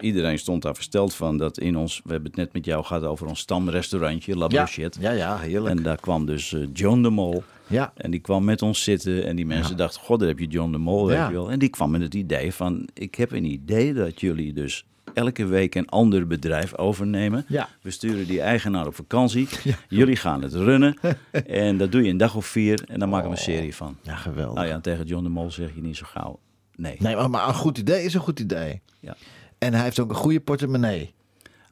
[0.00, 3.04] iedereen stond daar versteld van, dat in ons, we hebben het net met jou gehad
[3.04, 4.62] over ons stamrestaurantje, La Ja.
[4.62, 5.00] Brochette.
[5.00, 5.76] ja, ja, heerlijk.
[5.76, 7.42] En daar kwam dus eh, John de Mol.
[7.66, 7.92] Ja.
[7.96, 10.72] En die kwam met ons zitten en die mensen dachten, god, daar heb je John
[10.72, 11.50] de Mol, weet je wel.
[11.50, 15.46] En die kwam met het idee van, ik heb een idee dat jullie dus elke
[15.46, 17.44] week een ander bedrijf overnemen.
[17.48, 17.68] Ja.
[17.82, 19.48] We sturen die eigenaar op vakantie.
[19.88, 20.98] Jullie gaan het runnen.
[21.46, 23.96] en dat doe je een dag of vier en dan maken we een serie van.
[24.02, 24.54] Ja, geweldig.
[24.54, 26.38] Nou ja, en tegen John de Mol zeg je niet zo gauw.
[26.74, 26.96] Nee.
[26.98, 28.80] Nee, maar, maar een goed idee is een goed idee.
[29.00, 29.16] Ja.
[29.58, 31.14] En hij heeft ook een goede portemonnee.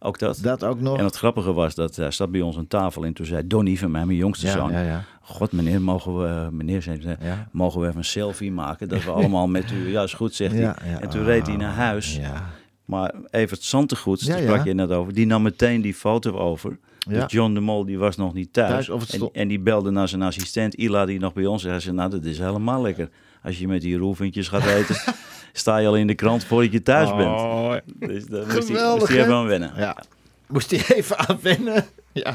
[0.07, 0.39] Ook dat.
[0.43, 0.99] Dat ook nog.
[0.99, 3.79] En het grappige was dat hij zat bij ons aan tafel en toen zei Donnie
[3.79, 4.73] van mij, mijn jongste ja, zoon.
[4.73, 5.05] ja, ja.
[5.21, 7.17] God meneer, mogen we, meneer, zei
[7.51, 8.89] mogen we even een selfie maken?
[8.89, 11.01] Dat we allemaal met u, ja is goed zegt Ja, hij.
[11.01, 12.17] En toen reed hij naar huis.
[12.17, 12.51] Ja.
[12.85, 16.79] Maar Evert Santegoeds, Ja, daar sprak je net over, die nam meteen die foto over.
[16.99, 17.21] Ja.
[17.21, 18.71] Dus John de Mol die was nog niet thuis.
[18.71, 21.65] Thuis, of het en, en die belde naar zijn assistent Ila die nog bij ons
[21.65, 21.71] is.
[21.71, 23.09] Hij zei, nou dat is helemaal lekker.
[23.43, 24.97] Als je met die roelvinkjes gaat eten,
[25.57, 27.83] sta je al in de krant voordat je thuis bent.
[27.99, 29.73] Dus daar moest hij, moest even aan wennen.
[29.77, 29.97] Ja.
[30.47, 31.85] Moest hij even aan wennen.
[32.15, 32.35] Ja.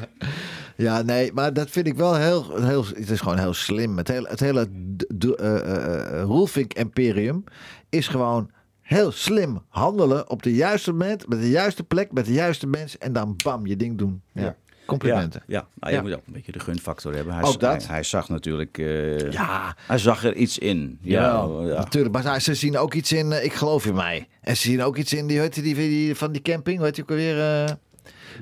[0.75, 2.85] ja, nee, maar dat vind ik wel heel, heel...
[2.85, 3.97] Het is gewoon heel slim.
[3.97, 7.43] Het hele, het eh, eh, eh, Roelvink-imperium
[7.89, 8.51] is gewoon
[8.81, 12.99] heel slim handelen op de juiste moment, met de juiste plek, met de juiste mensen
[12.99, 14.21] en dan bam, je ding doen.
[14.33, 14.55] Ja.
[14.91, 14.97] Ja.
[14.97, 15.43] Complimenten.
[15.47, 16.03] Ja, nou, je Ja.
[16.03, 17.33] moet ook een beetje de gunfactor hebben.
[17.33, 17.85] Hij, Ook dat.
[17.85, 18.77] Hij, hij zag natuurlijk...
[18.77, 19.75] eh, Ja.
[19.87, 20.97] Hij zag er iets in.
[21.01, 21.77] Ja, Ja, ja.
[21.77, 22.13] natuurlijk.
[22.23, 24.27] Maar ze zien ook iets in, eh, ik geloof in mij.
[24.41, 26.95] En ze zien ook iets in, die, die, die, die van die camping, hoe heet
[26.95, 27.39] die ook alweer?
[27.67, 27.73] eh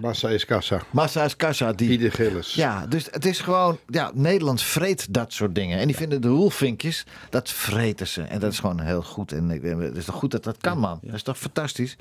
[0.01, 0.81] Massa is kassa.
[0.91, 1.73] Massa's Casa.
[1.73, 2.53] Die, Ieder Gillis.
[2.53, 5.79] Ja, dus het is gewoon, ja, Nederland vreet dat soort dingen.
[5.79, 8.21] En die vinden de roelvinkjes, dat vreten ze.
[8.21, 9.31] En dat is gewoon heel goed.
[9.31, 10.99] En ik denk, het is toch goed dat dat kan, man.
[11.03, 11.95] Dat is toch fantastisch.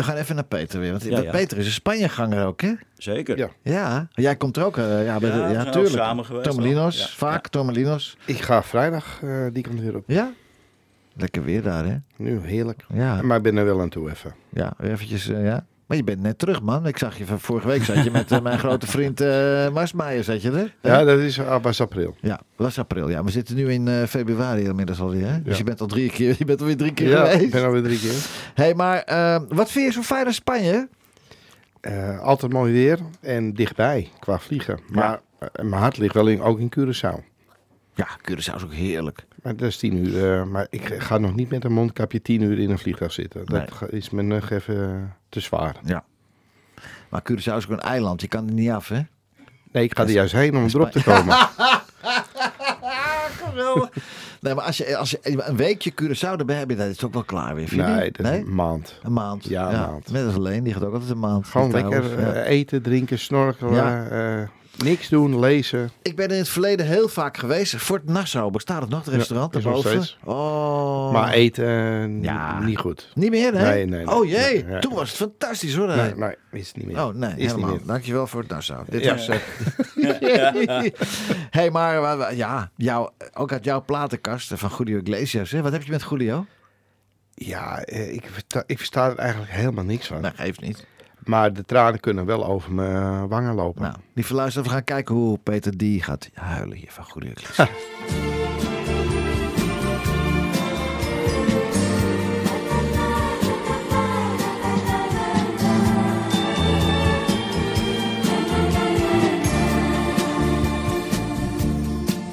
[0.00, 0.90] We gaan even naar Peter weer.
[0.90, 1.30] Want Ja, ja.
[1.30, 2.72] Peter is een Spanjeganger ook, hè?
[2.96, 3.36] Zeker.
[3.38, 3.48] Ja.
[3.62, 4.76] Ja, jij komt er ook.
[4.76, 5.94] eh, ja, bij de, Ja, we tuurlijk.
[5.94, 7.06] samen geweest Tomelinos, al.
[7.06, 8.16] Ja, vaak Tomelinos.
[8.24, 10.04] Ik ga vrijdag eh, die kant weer op.
[10.06, 10.30] Ja?
[11.14, 11.96] Lekker weer daar, hè?
[12.16, 12.84] Nu heerlijk.
[12.94, 14.34] Ja, Maar ik ben er wel aan toe even.
[14.48, 15.64] ja eventjes, eh, ja.
[15.90, 16.86] Maar je bent net terug, man.
[16.86, 17.82] Ik zag je van vorige week.
[17.84, 20.74] Zat je met eh, mijn grote vriend eh Marsmeijer, zat je er?
[20.82, 22.16] Ja, dat is ah, was april.
[22.20, 23.08] Ja, was april.
[23.08, 25.26] Ja, we zitten nu in eh, februari inmiddels alweer.
[25.30, 25.42] Hè?
[25.42, 27.50] Dus je bent al drie keer, je bent alweer drie keer Ja, ik geweest.
[27.52, 28.14] ben alweer drie keer.
[28.54, 30.88] hey, maar eh, wat vind je zo fijn aan Spanje?
[32.20, 34.78] Altijd mooi weer en dichtbij qua vliegen.
[34.88, 35.20] Maar
[35.54, 37.24] mijn hart ligt wel in, ook in Curaçao.
[37.94, 39.24] Ja, Curaçao is ook heerlijk.
[39.42, 40.32] Maar dat is tien uur.
[40.40, 43.46] eh, maar ik ga nog niet met een mondkapje tien uur in een vliegtuig zitten.
[43.46, 43.90] Dat Nee.
[43.90, 45.76] is me nog even eh, te zwaar.
[45.84, 46.04] Ja.
[47.08, 48.20] Maar Curaçao is ook een eiland.
[48.20, 49.00] Je kan er niet af, hè?
[49.72, 51.36] Nee, ik ga er juist heen om erop te komen.
[54.40, 57.12] Nee, maar als je, als je een weekje Curaçao erbij hebt, dan is het ook
[57.12, 57.68] wel klaar weer.
[57.68, 58.98] vind je nee, dat is een maand.
[59.02, 59.44] Een maand.
[59.44, 60.10] Ja, een maand.
[60.12, 61.46] Net als alleen, die gaat ook altijd een maand.
[61.46, 62.32] Gewoon lekker Ja.
[62.32, 63.74] eh, eten, drinken, snorkelen.
[63.74, 64.06] Ja.
[64.40, 64.48] eh,
[64.84, 65.90] niks doen, lezen.
[66.02, 67.76] Ik ben in het verleden heel vaak geweest.
[67.76, 70.06] Fort Nassau, bestaat het nog, het Ja, restaurant nog daarboven?
[70.24, 71.12] Oh.
[71.12, 72.60] Maar eten eh, Ja.
[72.60, 73.10] niet goed.
[73.14, 73.62] Niet meer, hè?
[73.70, 74.14] Nee, nee, nee.
[74.16, 75.86] oh jee, Nee, toen was het fantastisch hoor.
[75.86, 76.96] Nee, nee, is het niet meer.
[77.04, 77.70] Oh nee, is niet helemaal.
[77.70, 77.80] meer.
[77.86, 78.84] Dankjewel voor het Nassau.
[78.88, 79.14] Dit Ja.
[79.14, 79.28] was...
[79.28, 79.38] eh,
[81.50, 85.50] hey, maar ja, jou, ook uit jouw platenkast eh, van Julio Iglesias.
[85.50, 85.62] Hè?
[85.62, 86.46] Wat heb je met Julio?
[87.34, 90.20] Ja, ik, versta, ik versta er eigenlijk helemaal niks van.
[90.20, 90.86] Nou, geeft niet.
[91.30, 93.82] Maar de tranen kunnen wel over mijn wangen lopen.
[93.82, 97.68] Nou, lieve luisteraars, we gaan kijken hoe Peter die gaat huilen hier van Iglesias.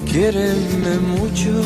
[0.06, 1.62] Quiéreme mucho,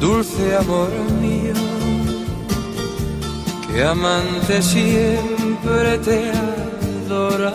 [0.00, 0.88] dulce amor
[1.20, 1.65] mío,
[3.76, 6.30] que amante siempre te
[7.04, 7.52] adoraré.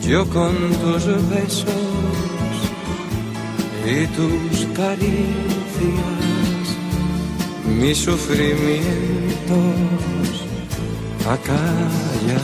[0.00, 2.54] Yo con tus besos
[3.86, 6.66] y tus caricias,
[7.78, 8.90] mis sufrimientos
[11.34, 12.42] acallaré.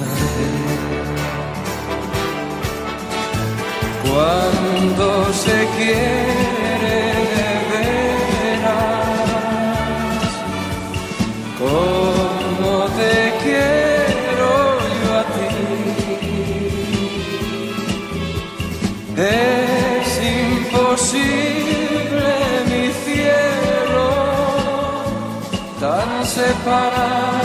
[4.05, 6.58] Cuando se quiere
[11.59, 14.53] como te quiero
[15.01, 15.49] yo a ti,
[19.17, 20.09] es
[20.53, 22.37] imposible
[22.71, 24.07] mi cielo,
[25.81, 27.38] tan separados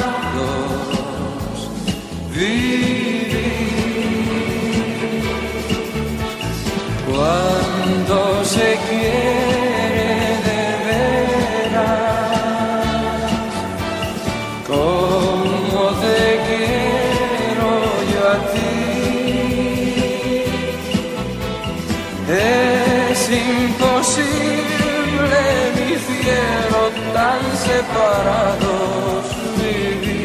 [27.93, 30.23] παράδοξ παιδί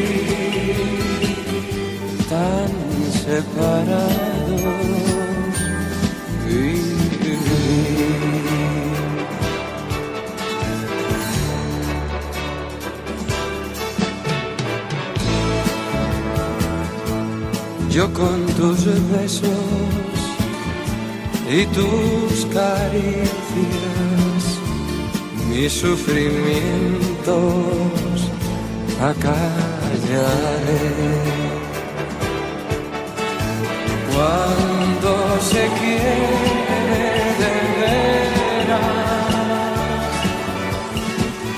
[3.23, 4.99] σε παράδοξ
[17.99, 19.43] Yo con tus besos
[21.57, 24.43] y tus caricias,
[25.49, 28.21] mi sufrimiento sufrimientos
[29.01, 30.49] acallaré.
[34.13, 35.11] Cuando
[35.41, 37.07] se quiere
[37.41, 38.89] de veras,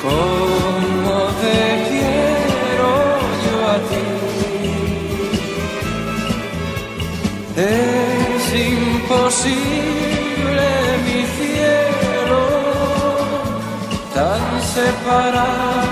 [0.03, 1.59] como te
[1.89, 2.91] quiero
[3.43, 4.05] yo a ti.
[7.57, 9.80] Es imposible
[14.73, 15.90] separar.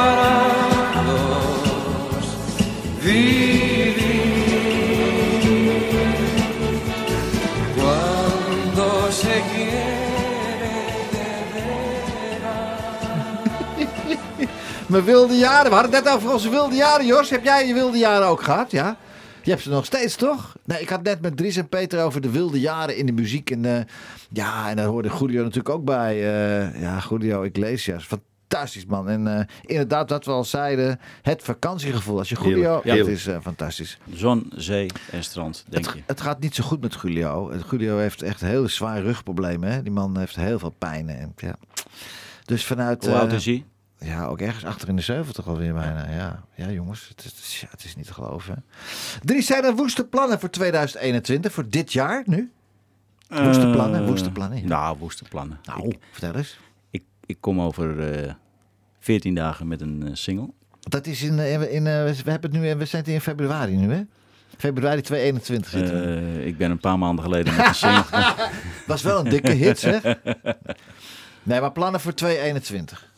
[0.00, 1.20] Separados
[9.20, 10.72] se quiere
[11.12, 11.24] de.
[14.88, 15.70] Mijn wilde jaren.
[15.70, 17.30] We hadden net over onze wilde jaren, Jos.
[17.30, 18.70] Heb jij je wilde jaren ook gehad?
[18.70, 18.96] Ja?
[19.42, 20.56] Je hebt ze nog steeds, toch?
[20.64, 23.50] Nee, ik had net met Dries en Peter over de wilde jaren in de muziek.
[23.50, 23.80] En eh,
[24.32, 26.14] ja, en daar hoorde Julio natuurlijk ook bij.
[26.14, 28.06] eh, ja, Julio Iglesias.
[28.50, 29.08] Fantastisch, man.
[29.08, 32.18] En eh, inderdaad, wat we al zeiden, het vakantiegevoel.
[32.18, 32.80] Als je Julio...
[32.84, 33.98] Ja, het is eh, fantastisch.
[34.12, 36.02] Zon, zee en strand, denk Het, je.
[36.06, 37.52] het gaat niet zo goed met Julio.
[37.70, 39.72] Julio heeft echt hele zware rugproblemen.
[39.72, 39.82] Hè?
[39.82, 41.08] Die man heeft heel veel pijn.
[41.08, 41.54] En, ja.
[42.44, 43.06] Dus vanuit...
[43.06, 43.64] Hoe oud eh, is hij?
[43.98, 46.10] Ja, ook ergens achter in de 70 alweer bijna.
[46.10, 48.64] Ja, ja jongens, het is, ja, het is niet te geloven.
[49.22, 52.52] Drie zijn er woeste plannen voor 2021, voor dit jaar nu?
[53.28, 54.60] Woeste plannen, woeste plannen.
[54.62, 54.66] ja.
[54.66, 55.58] Nou, woeste plannen.
[55.64, 56.58] Nou, Ik, vertel eens.
[57.30, 58.32] Ik, kom over eh
[59.00, 60.50] 14 dagen met een eh, single.
[60.80, 61.90] Dat is in, eh, in, in, we
[62.30, 64.00] hebben het nu, we zijn in februari nu, hè?
[64.56, 66.00] Februari 2021 zitten
[66.34, 66.44] we.
[66.44, 68.04] Ik ben een paar maanden geleden met een single.
[68.86, 70.02] Was wel een dikke hit, zeg.
[71.42, 73.08] Nee, maar plannen voor 2021.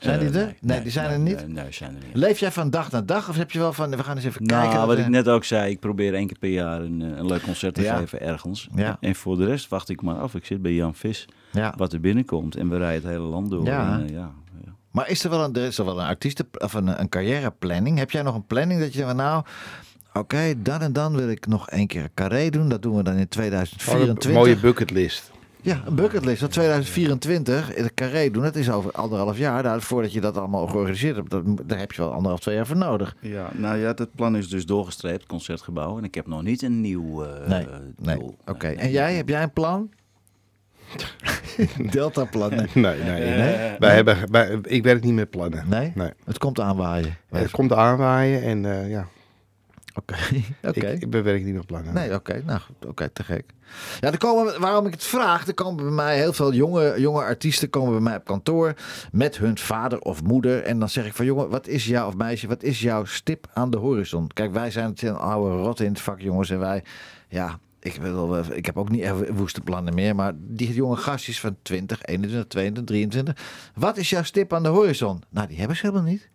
[0.00, 0.54] Zijn die er?
[0.60, 1.48] Nee, die zijn er niet.
[1.48, 2.14] Nee, zijn er niet.
[2.16, 3.28] Leef jij van dag naar dag?
[3.28, 4.86] Of heb je wel van, we gaan eens even Nou, kijken.
[4.86, 7.74] wat ik net ook zei, ik probeer één keer per jaar een, een leuk concert
[7.74, 7.96] te Ja.
[7.96, 8.68] geven ergens.
[8.74, 8.96] Ja.
[9.00, 10.34] En voor de rest wacht ik maar af.
[10.34, 11.74] Ik zit bij Jan Vis, Ja.
[11.76, 12.56] wat er binnenkomt.
[12.56, 13.64] En we rijden het hele land door.
[13.64, 13.92] Ja.
[13.92, 14.32] En, eh, ja.
[14.90, 17.98] Maar is er wel een, er is er wel een artiesten of een, een carrièreplanning?
[17.98, 19.44] Heb jij nog een planning dat je zegt, nou,
[20.14, 22.68] oké, dan en dan wil ik nog één keer een carré doen.
[22.68, 24.32] Dat doen we dan in Een 2024.
[24.32, 25.30] mooie bucketlist.
[25.60, 26.40] Ja, een bucketlist.
[26.40, 28.42] Dat 2024 in de carré doen.
[28.42, 29.62] Dat is over anderhalf jaar.
[29.62, 32.66] Daar, voordat je dat allemaal georganiseerd hebt, dat, daar heb je wel anderhalf, twee jaar
[32.66, 33.16] voor nodig.
[33.20, 35.98] ja, nou ja, dat plan is dus doorgestreept, concertgebouw.
[35.98, 37.66] En ik heb nog niet een nieuw eh, Nee,
[37.98, 38.16] nee.
[38.18, 38.36] doel.
[38.46, 38.66] Oké.
[38.66, 38.92] Nee, En nee.
[38.92, 39.90] jij, heb jij een plan?
[41.90, 42.50] Delta-plan.
[42.54, 42.68] Nee.
[42.74, 43.36] Nee, nee.
[43.36, 43.76] nee.
[43.78, 45.68] Wij hebben, wij, ik werk niet met plannen.
[45.68, 45.92] Nee?
[45.94, 46.10] Nee.
[46.24, 47.16] Het komt aanwaaien.
[47.30, 49.08] Het komt aanwaaien en eh, ja,
[49.94, 50.14] Oké.
[50.68, 50.86] Oké.
[50.86, 51.94] ik, ik werk niet met plannen.
[51.94, 52.42] Nee, oké.
[52.46, 53.44] Nou, oké, te gek.
[54.00, 57.22] Ja, er komen, waarom ik het vraag, er komen bij mij heel veel jonge, jonge
[57.22, 58.74] artiesten komen bij mij op kantoor
[59.12, 60.62] met hun vader of moeder.
[60.62, 63.46] En dan zeg ik van, jongen, wat is jouw, of meisje, wat is jouw stip
[63.52, 64.28] aan de horizon?
[64.32, 66.50] Kijk, wij zijn het een oude rot in het vak, jongens.
[66.50, 66.84] En wij,
[67.28, 70.14] ja, ik, wil, ik heb ook niet echt woeste plannen meer.
[70.14, 73.70] Maar die jonge gastjes van 20, 21, 22, 23.
[73.74, 75.22] Wat is jouw stip aan de horizon?
[75.28, 76.28] Nou, die hebben ze helemaal niet.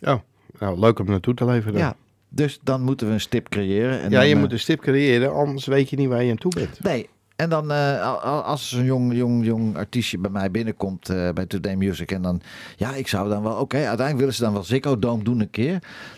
[0.00, 0.20] Oh,
[0.58, 1.80] nou, leuk om naartoe te leven dan.
[1.80, 1.96] Ja,
[2.28, 4.00] dus dan moeten we een stip creëren.
[4.00, 6.30] En ja, dan, je eh, moet een stip creëren, anders weet je niet waar je
[6.30, 6.82] aan toe bent.
[6.82, 7.08] Nee.
[7.36, 11.74] En dan al- als zo'n jong, jong, jong artiestje bij mij binnenkomt eh, bij Today
[11.74, 12.12] Music.
[12.12, 12.40] En dan,
[12.76, 15.50] ja, ik zou dan wel, oké, uiteindelijk willen ze dan wel Ziggo Dome doen een
[15.50, 15.70] keer.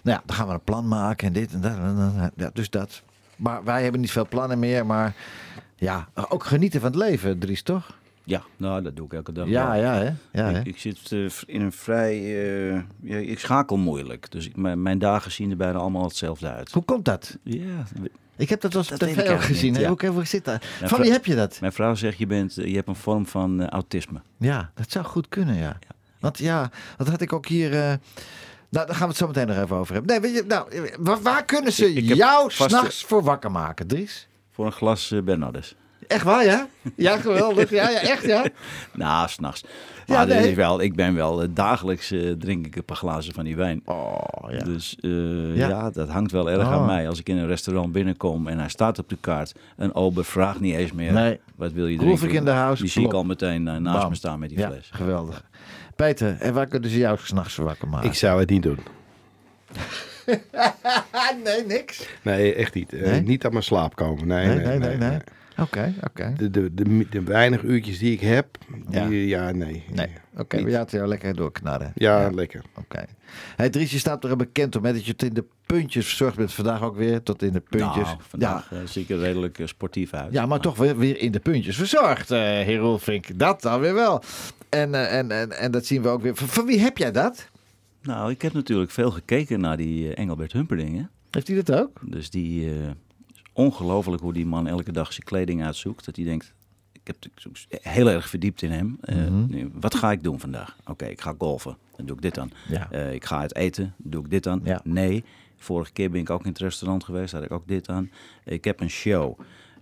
[0.02, 1.72] Nou ja, dan gaan we een plan maken en dit en dat.
[1.72, 2.32] en.
[2.36, 3.02] Ja, dus dat.
[3.36, 4.86] Maar wij hebben niet veel plannen meer.
[4.86, 5.14] Maar
[5.76, 7.96] ja, ook genieten van het leven, Dries, toch?
[8.24, 9.48] Ja, nou, dat doe ik elke dag.
[9.48, 10.10] Ja, ja, hè?
[10.32, 10.60] Ja, hè?
[10.64, 12.14] ik, zit eh, in een vrij...
[12.14, 14.30] eh, ja, ik schakel moeilijk.
[14.30, 16.72] Dus ik, mijn, mijn dagen zien er bijna allemaal hetzelfde uit.
[16.72, 17.38] Hoe komt dat?
[17.42, 17.84] Ja,
[18.36, 19.72] Ik heb dat wel ook eigenlijk gezien.
[19.72, 19.88] niet, ja.
[19.88, 20.64] Hoe, hoe zit dat?
[20.78, 21.60] Mijn Van wie heb je dat?
[21.60, 24.20] Mijn vrouw zegt, je, bent, eh, je hebt een vorm van eh, autisme.
[24.36, 25.78] Ja, dat zou goed kunnen, ja.
[26.20, 27.98] Want ja, dat had ik ook hier.
[28.70, 30.10] Nou, daar gaan we het zo meteen nog even over hebben.
[30.12, 33.86] Nee, weet je, nou, waar, waar kunnen ze Ik- ik jou s'nachts voor wakker maken,
[33.86, 34.28] Dries?
[34.52, 35.74] Voor een glas eh, Bernardus.
[36.06, 36.66] Echt waar, ja?
[36.96, 37.70] Ja, geweldig.
[37.70, 38.44] Ja, ja echt, ja?
[38.92, 39.64] Nou, s'nachts.
[40.06, 40.48] Ja, Maar dat nee.
[40.50, 43.56] is wel, ik ben wel, eh, dagelijks eh, drink ik een paar glazen van die
[43.56, 43.82] wijn.
[43.84, 44.58] Oh, ja.
[44.64, 45.68] Dus Ja.
[45.68, 45.90] ja.
[45.90, 46.72] dat hangt wel erg Oh.
[46.72, 47.08] aan mij.
[47.08, 49.54] Als ik in een restaurant binnenkom en hij staat op de kaart.
[49.76, 51.40] Een ober vraagt niet eens meer, Nee.
[51.56, 52.28] wat wil je drinken?
[52.28, 54.08] ik in de Die zie ik al meteen naast Bam.
[54.08, 54.88] me staan met die fles.
[54.92, 55.44] geweldig.
[55.96, 58.08] Peter, en waar kunnen ze jou s'nachts wakker maken?
[58.08, 58.78] Ik zou het niet doen.
[61.44, 62.08] nee, niks.
[62.22, 62.92] Nee, echt niet.
[62.92, 63.18] Eh?
[63.20, 64.26] Niet aan mijn slaap komen.
[64.26, 65.18] Nee, Nee, nee, nee, nee.
[65.58, 66.32] Oké, oké.
[66.36, 68.46] De, de, de, de weinig uurtjes die ik heb,
[68.90, 69.06] Ja.
[69.06, 69.84] die, ja, nee.
[69.92, 71.92] Nee, oké, we laten jou lekker doorknarren.
[71.94, 72.62] Ja, lekker.
[72.74, 73.04] Oké.
[73.56, 76.36] Hey, Dries, je staat er bekend om hè, dat je het in de puntjes verzorgd
[76.36, 76.52] bent.
[76.52, 78.04] Vandaag ook weer tot in de puntjes.
[78.04, 80.32] Nou, vandaag eh, zie ik er redelijk eh, sportief uit.
[80.32, 83.38] Ja, maar toch weer, weer in de puntjes verzorgd, eh heer Roelvink.
[83.38, 84.22] Dat dan weer wel.
[84.68, 86.36] En, eh, en, en, en dat zien we ook weer.
[86.36, 87.48] Van, van wie heb jij dat?
[88.02, 91.08] Nou, ik heb natuurlijk veel gekeken naar die eh, Engelbert Humperdinck.
[91.30, 92.00] Heeft hij dat ook?
[92.02, 96.04] Dus die, is ongelooflijk hoe die man elke dag zijn kleding uitzoekt.
[96.04, 96.54] Dat hij denkt,
[96.92, 97.16] ik heb
[97.82, 98.98] heel erg verdiept in hem.
[99.00, 99.46] Mhm.
[99.48, 100.76] nu, wat ga ik doen vandaag?
[100.86, 101.76] Oké, ik ga golfen.
[101.96, 102.40] Dan doe ik dit.
[102.68, 102.90] Ja.
[102.90, 103.94] Eh, ik ga uit eten.
[103.96, 104.60] Dan doe ik dit aan.
[104.64, 104.80] Ja.
[104.84, 105.24] Nee.
[105.56, 107.32] Vorige keer ben ik ook in het restaurant geweest.
[107.32, 108.10] Had ik ook dit aan.
[108.44, 109.38] Ik heb een show.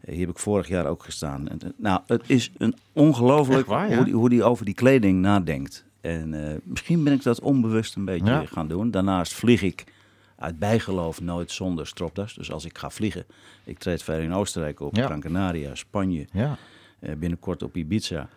[0.07, 1.49] Hier heb ik vorig jaar ook gestaan.
[1.49, 3.97] En, eh, nou, het is een ongelooflijk Echt waar, ja?
[3.97, 5.85] hoe, die, hoe die over die kleding nadenkt.
[6.01, 8.45] En eh, misschien ben ik dat onbewust een beetje Ja.
[8.47, 8.91] gaan doen.
[8.91, 9.85] Daarnaast vlieg ik
[10.37, 12.35] uit bijgeloof nooit zonder stropdas.
[12.35, 13.25] Dus als ik ga vliegen,
[13.65, 15.07] ik treed verder in Oostenrijk op, Ja.
[15.07, 16.57] Gran Canaria, Spanje, Ja.
[17.01, 18.29] eh, binnenkort op Ibiza.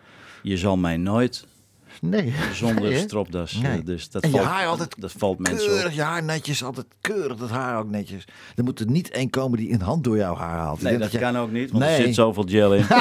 [0.42, 1.46] Je zal mij nooit
[2.00, 2.32] Nee.
[2.52, 3.54] zonder Nee, stropdas.
[3.54, 3.82] eh, Nee.
[3.82, 5.92] Dus dat En je valt, haar altijd dat valt mensen Keurig op.
[5.92, 8.24] je haar netjes, altijd keurig dat haar ook netjes.
[8.56, 10.82] Er moet er niet één komen die een hand door jouw haar haalt.
[10.82, 11.96] Nee, dat je- kan ook niet, want Nee.
[11.96, 12.84] er zit zoveel gel in.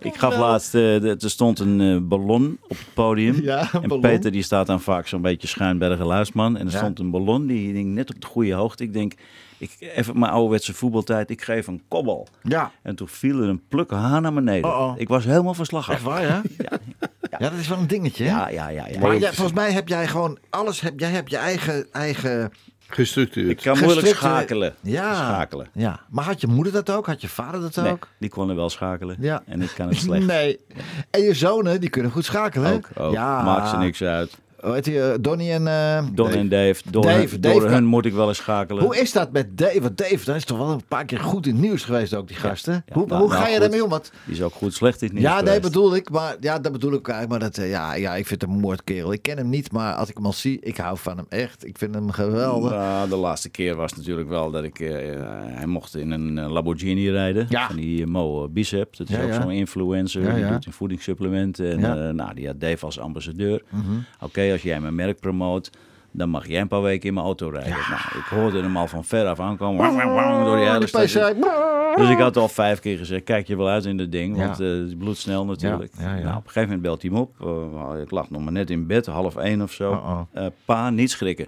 [0.00, 3.42] ik gaf laatst, eh, de- er stond een eh, ballon op het podium.
[3.42, 4.00] Ja, en ballon.
[4.00, 6.56] Peter die staat dan vaak zo'n beetje schuinbergen luisman.
[6.56, 6.78] En er Ja.
[6.78, 8.82] stond een ballon, die hing net op de goede hoogte.
[8.82, 9.14] Ik denk,
[9.58, 12.28] ik, even mijn ouderwetse voetbaltijd, ik geef een kobbel.
[12.42, 14.70] Ja, En toen viel er een pluk haar naar beneden.
[14.70, 14.92] Oh, oh.
[14.96, 15.94] Ik was helemaal van slag af.
[15.94, 16.42] echt waar, ja?
[17.30, 18.24] Ja, dat is wel een dingetje.
[18.24, 18.30] hè?
[18.30, 18.86] Ja, ja, ja.
[18.88, 18.98] ja.
[19.00, 20.80] Maar jij, volgens mij heb jij gewoon alles.
[20.80, 21.86] Heb, jij hebt je eigen.
[21.92, 22.52] eigen
[22.90, 23.50] Gestructureerd.
[23.50, 24.74] ik kan moeilijk schakelen.
[24.80, 25.14] Ja.
[25.14, 25.66] Schakelen.
[25.72, 26.00] ja.
[26.10, 27.06] Maar had je moeder dat ook?
[27.06, 28.08] Had je vader dat Nee, ook?
[28.18, 29.16] die konden wel schakelen.
[29.20, 29.42] Ja.
[29.46, 30.26] En ik kan het slecht.
[30.36, 30.58] Nee.
[31.10, 32.72] En je zonen, die kunnen goed schakelen.
[32.74, 33.12] Ook, ook.
[33.12, 33.42] Ja.
[33.42, 34.38] Maakt ze niks uit.
[34.60, 35.66] Hoe heet eh, Donnie en.
[35.66, 36.82] eh, Don en Dave.
[36.90, 38.84] Door, Dave, hun, Dave door hun moet ik wel eens schakelen.
[38.84, 39.80] Hoe is dat met Dave?
[39.80, 42.28] Want Dave, dat is toch wel een paar keer goed in het nieuws geweest ook,
[42.28, 42.72] die gasten.
[42.86, 42.94] ja.
[42.94, 43.90] hoe Nou, hoe nou, ga je daarmee om?
[43.90, 45.62] Want, Die is ook goed slecht in het nieuws ja, nee, geweest.
[45.62, 46.10] bedoel ik.
[46.10, 47.40] Maar, ja, dat bedoel ik eigenlijk.
[47.40, 49.12] Maar dat, eh, ja, ja, ik vind hem een moordkerel.
[49.12, 51.66] Ik ken hem niet, maar als ik hem al zie, ik hou van hem echt.
[51.66, 52.70] Ik vind hem geweldig.
[52.70, 54.80] Nou, de laatste keer was natuurlijk wel dat ik...
[54.80, 54.90] eh,
[55.46, 57.46] hij mocht in een Lamborghini rijden.
[57.48, 57.66] Ja.
[57.66, 58.96] Van die Mo Bicep.
[58.96, 60.22] Dat is Ja, ook zo'n influencer.
[60.22, 61.70] Ja, Die doet in voedingssupplementen.
[61.70, 61.80] En.
[61.80, 62.14] Mhm.
[62.14, 63.62] nou, die had Dave als ambassadeur.
[64.20, 65.70] Oké, als jij mijn merk promoot...
[66.10, 67.70] Dan mag jij een paar weken in mijn auto rijden.
[67.70, 69.80] Nou, ik hoorde hem al van ver af aankomen.
[69.82, 71.36] Wang, wang, wang, door die hele stad.
[71.96, 74.46] Dus ik had al vijf keer gezegd, kijk je wel uit in dat ding, Ja.
[74.46, 75.92] want eh, het is bloedsnel natuurlijk.
[75.98, 76.04] Ja.
[76.14, 77.34] Nou, op een gegeven moment belt hij hem op.
[77.40, 80.26] Eh, ik lag nog maar net in bed, half één of zo.
[80.32, 81.46] Eh, pa, niet schrikken.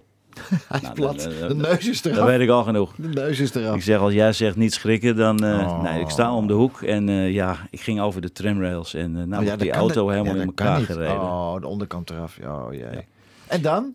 [0.68, 1.18] Hij is Nou, plat.
[1.48, 2.26] De neus is Dat eraf.
[2.26, 2.92] weet ik al genoeg.
[2.96, 3.74] De neus is eraf.
[3.74, 5.44] Ik zeg, als jij zegt niet schrikken, dan...
[5.44, 5.82] eh, Oh.
[5.82, 8.94] Nee, ik sta om de hoek en eh, ja, ik ging over de tramrails.
[8.94, 11.20] En eh, nou, Oh, dat die auto dat- helemaal ja, in dat elkaar gereden.
[11.20, 12.36] Oh, de onderkant eraf.
[12.40, 13.06] Ja, Oh, jee.
[13.46, 13.94] En dan?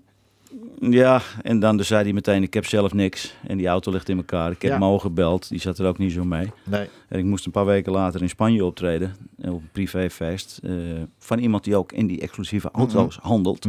[0.79, 3.35] Ja, en dan dus zei hij meteen, ik heb zelf niks.
[3.47, 4.51] En die auto ligt in elkaar.
[4.51, 4.77] Ik heb Ja.
[4.77, 6.51] Mo gebeld, die zat er ook niet zo mee.
[6.63, 6.89] Nee.
[7.07, 9.15] En ik moest een paar weken later in Spanje optreden.
[9.37, 10.59] Op een privéfeest.
[10.63, 10.71] eh,
[11.19, 13.65] van iemand die ook in die exclusieve auto's handelt.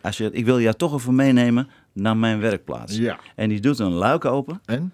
[0.00, 2.96] Hij zegt, ik wil jou toch even meenemen naar mijn werkplaats.
[2.96, 3.18] Ja.
[3.34, 4.60] En die doet een luik open.
[4.64, 4.92] En?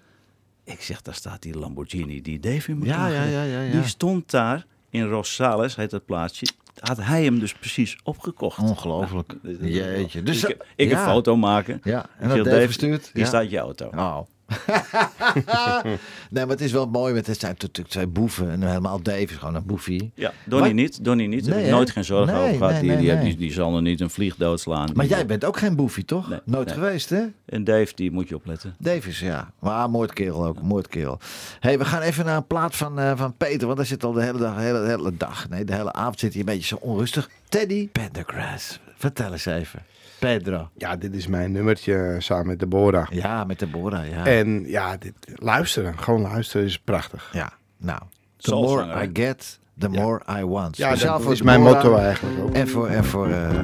[0.63, 3.71] Ik zeg, daar staat die Lamborghini die Dave in Ja, ja, ja, ja, ja.
[3.71, 6.45] Die stond daar in Rosales, heet dat plaatsje.
[6.79, 8.59] Had hij hem dus precies opgekocht.
[8.59, 9.35] Ongelooflijk.
[9.41, 10.23] Nou, Jeetje.
[10.23, 10.99] Dus ik, ik ja.
[10.99, 11.79] een foto maken.
[11.83, 13.09] Ja, en dat Dave verstuurd?
[13.13, 13.27] Hier Ja.
[13.27, 13.89] staat je auto.
[13.95, 14.19] Oh.
[16.29, 17.13] nee, maar het is wel mooi.
[17.13, 18.49] Want het zijn natuurlijk twee boeven.
[18.51, 20.11] En helemaal Dave is gewoon een boefie.
[20.15, 21.03] Ja, Donnie Maar- niet.
[21.05, 21.39] Donnie niet.
[21.45, 22.71] Daar Nee, heb ik nooit geen zorgen Nee, over gehad.
[22.71, 23.23] nee, die, die, nee.
[23.23, 24.89] Die, die zal er niet een vlieg doodslaan.
[24.93, 26.29] Maar jij bent ook geen boefie, toch?
[26.45, 27.23] Nooit geweest, hè?
[27.45, 28.75] En Dave, die moet je opletten.
[28.79, 29.51] Dave is, ja.
[29.59, 30.61] Maar moordkerel ook.
[30.61, 31.19] Moordkerel.
[31.59, 33.65] hey, we gaan even naar een plaat van, eh, van Peter.
[33.65, 36.31] Want hij zit al de hele dag, hele, hele dag, nee, de hele avond zit
[36.31, 37.29] hij een beetje zo onrustig.
[37.49, 38.79] Teddy Pendergrass.
[38.97, 39.79] Vertel eens even.
[40.19, 40.69] Pedro.
[40.77, 43.07] Ja, dit is mijn nummertje samen met Deborah.
[43.09, 44.25] Ja, met Deborah, ja.
[44.25, 47.29] En ja, dit, luisteren, gewoon luisteren is prachtig.
[47.33, 47.99] Ja, nou.
[48.37, 49.05] The Soulzanger, more?
[49.05, 50.77] I get, the more I want.
[50.77, 52.53] Ja, Speciaal dat voor is mijn motto eigenlijk ook.
[52.53, 53.63] En voor, en voor, eh,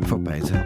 [0.00, 0.64] voor Peter.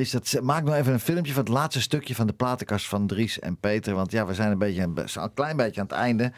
[0.00, 3.06] Dries, dat, maak nou even een filmpje van het laatste stukje van de platenkast van
[3.06, 3.94] Dries en Peter.
[3.94, 6.32] Want ja, we zijn een, beetje, een, klein beetje aan het einde.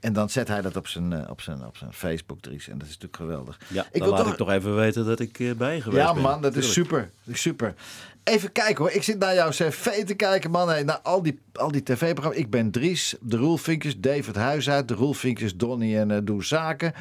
[0.00, 2.68] En dan zet hij dat op zijn, eh, op zijn, op zijn Facebook, Dries.
[2.68, 3.58] En dat is natuurlijk geweldig.
[3.68, 6.02] Ja, Ik dan wil laat toch- ik toch even weten dat ik eh, bij geweest
[6.02, 6.22] Ja, ben.
[6.22, 7.10] man, dat is super.
[7.24, 7.74] Dat is super.
[8.24, 8.90] Even kijken hoor.
[8.92, 10.68] Ik zit naar jouw cv te kijken, man.
[10.68, 12.38] Hey, naar al die, al die tv-programma's.
[12.40, 16.92] Ik ben Dries, de Roelvinkjes, David Huisuit, de Roelvinkjes, Donnie en eh Doe Zaken.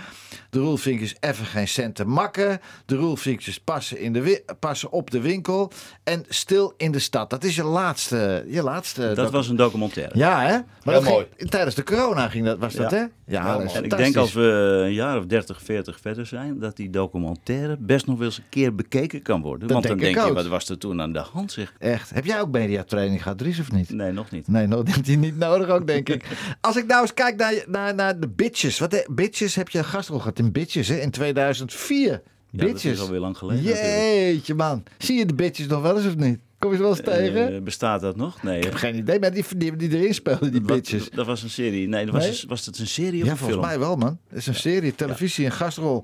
[0.49, 2.60] De Roelvinkjes, even geen cent te makken.
[2.86, 5.72] De Roelvinkjes passen, in de passen op de winkel.
[6.04, 7.30] En stil in de stad.
[7.30, 8.45] Dat is je laatste.
[8.47, 10.18] Je laatste Dat was een documentaire.
[10.18, 10.52] Ja, hè?
[10.52, 11.49] Maar Heel dat ging- mooi.
[11.49, 12.97] tijdens de corona ging dat, was dat, Ja.
[12.97, 13.06] hè?
[13.26, 14.41] Ja, dat is En ik denk als we
[14.86, 18.43] een jaar of 30, 40 verder zijn, dat die documentaire best nog wel eens een
[18.49, 19.60] keer bekeken kan worden.
[19.68, 20.38] Dat Want dan denk ik denk je, ook.
[20.38, 21.74] wat was er toen aan de hand zeg?
[21.80, 22.10] Echt.
[22.10, 23.89] Heb jij ook mediatraining gehad, Dries, of niet?
[23.89, 24.41] Nee, nog niet.
[24.48, 26.26] Nee, nog heeft hij niet nodig ook, denk ik.
[26.62, 28.80] Als ik nou eens kijk naar, naar, naar de Bitches.
[28.80, 32.10] Wat de, Bitches heb je een gastrol gehad in Bitches hè, in 2004.
[32.10, 32.20] Ja,
[32.52, 32.92] dat bitches.
[32.92, 33.94] is alweer lang geleden natuurlijk.
[33.94, 34.84] Jeetje, man.
[34.98, 36.39] Zie je de Bitches nog wel eens of niet?
[36.60, 37.56] Kom je wel eens tegen?
[37.56, 38.44] Eh, bestaat dat nog?
[38.44, 38.58] Nee.
[38.58, 41.10] ik heb geen idee, maar die, die, die erin speelden, die Bitches.
[41.10, 41.88] Dat was een serie.
[41.88, 42.44] Nee, dat was, Nee?
[42.48, 43.72] was het een serie of Ja, een volgens film?
[43.72, 44.20] mij wel, man.
[44.28, 46.04] Het is een serie, televisie, een gastrol.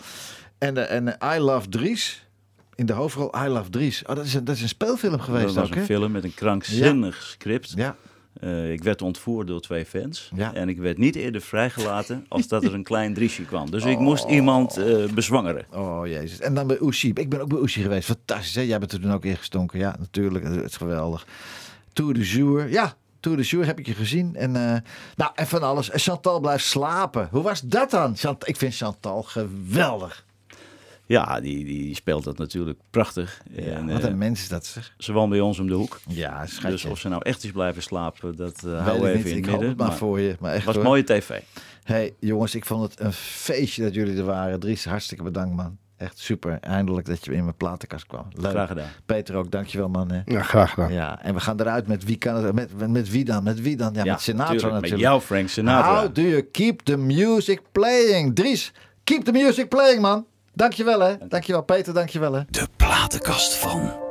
[0.57, 2.25] En, eh, en eh, I Love Dries.
[2.75, 4.03] In de hoofdrol I Love Dries.
[4.05, 5.85] Oh, dat is een, dat is een speelfilm geweest Dat was ook, een hè?
[5.85, 7.73] film met een krankzinnig script.
[7.75, 7.95] Ja.
[8.39, 10.31] Eh, ik werd ontvoerd door twee fans.
[10.35, 10.53] Ja.
[10.53, 13.71] En ik werd niet eerder vrijgelaten als dat er een klein driesje kwam.
[13.71, 13.89] Dus Oh.
[13.89, 15.65] ik moest iemand eh, bezwangeren.
[15.73, 16.39] Oh jezus.
[16.39, 17.11] En dan bij Oeshi.
[17.13, 18.05] Ik ben ook bij Oeshi geweest.
[18.07, 18.55] Fantastisch.
[18.55, 18.61] Hè?
[18.61, 19.79] Jij bent er toen ook ingestonken.
[19.79, 20.43] Ja, natuurlijk.
[20.45, 21.27] Het is geweldig.
[21.93, 22.69] Tour de Jour.
[22.69, 24.35] Ja, Tour de Jour heb ik je gezien.
[24.35, 24.79] En, eh,
[25.15, 25.89] nou, en van alles.
[25.89, 27.27] En Chantal blijft slapen.
[27.31, 28.17] Hoe was dat dan?
[28.17, 30.25] Chant- ik vind Chantal geweldig.
[31.07, 33.41] Ja, die, die speelt dat natuurlijk prachtig.
[33.51, 34.93] Ja, en, wat een mens is dat zeg.
[34.97, 35.99] ze woont bij ons om de hoek.
[36.07, 36.69] Ja, schatje.
[36.69, 39.25] Dus of ze nou echt is blijven slapen, dat eh Weet houden we ik even
[39.27, 39.31] niet.
[39.31, 39.69] in Ik het midden.
[39.69, 40.35] het maar, maar voor je.
[40.39, 40.83] Maar echt het was hoor.
[40.83, 41.39] mooie tv.
[41.83, 44.59] Hey jongens, ik vond het een feestje dat jullie er waren.
[44.59, 45.77] Dries, hartstikke bedankt man.
[45.97, 46.57] Echt super.
[46.59, 48.27] Eindelijk dat je in mijn platenkast kwam.
[48.31, 48.49] Leuk.
[48.49, 48.89] Graag gedaan.
[49.05, 50.11] Peter ook, dankjewel man.
[50.11, 50.21] Hè.
[50.25, 50.93] Ja, graag gedaan.
[50.93, 52.53] Ja, en we gaan eruit met wie kan het?
[52.53, 53.43] Met, met, met wie dan?
[53.43, 53.93] Met wie dan?
[53.93, 54.91] Ja, met Sinatra tuurlijk, natuurlijk.
[54.91, 55.99] Met jou, Frank Sinatra.
[56.01, 58.35] How do you keep the music playing?
[58.35, 58.71] Dries,
[59.03, 60.25] keep the music playing, man.
[60.57, 61.27] Dankjewel, hè.
[61.27, 61.93] Dankjewel, Peter.
[61.93, 62.41] Dankjewel, hè.
[62.49, 64.05] De platenkast van.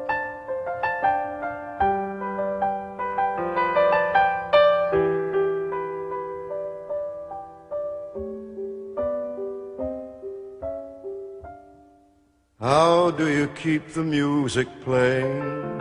[12.58, 15.80] How do you keep the music playing?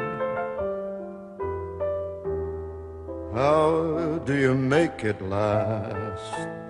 [3.34, 6.64] How do you make it last?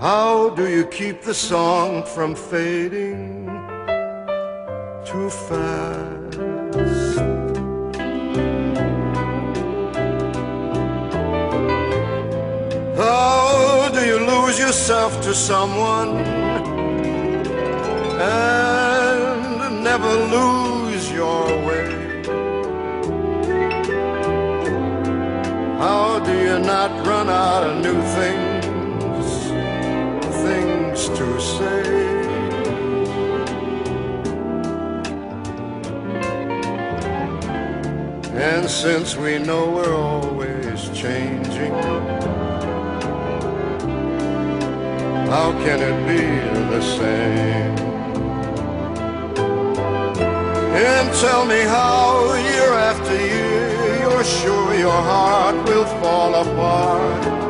[0.00, 3.44] How do you keep the song from fading
[5.04, 7.18] too fast?
[12.96, 16.16] How do you lose yourself to someone
[18.18, 21.90] and never lose your way?
[25.78, 28.49] How do you not run out of new things,
[31.00, 31.82] things to say?
[38.32, 41.72] And since we know we're always changing,
[45.28, 46.24] how can it be
[46.70, 47.78] the same?
[50.72, 57.40] And tell me how, year after year, you're sure your heart will fall apart.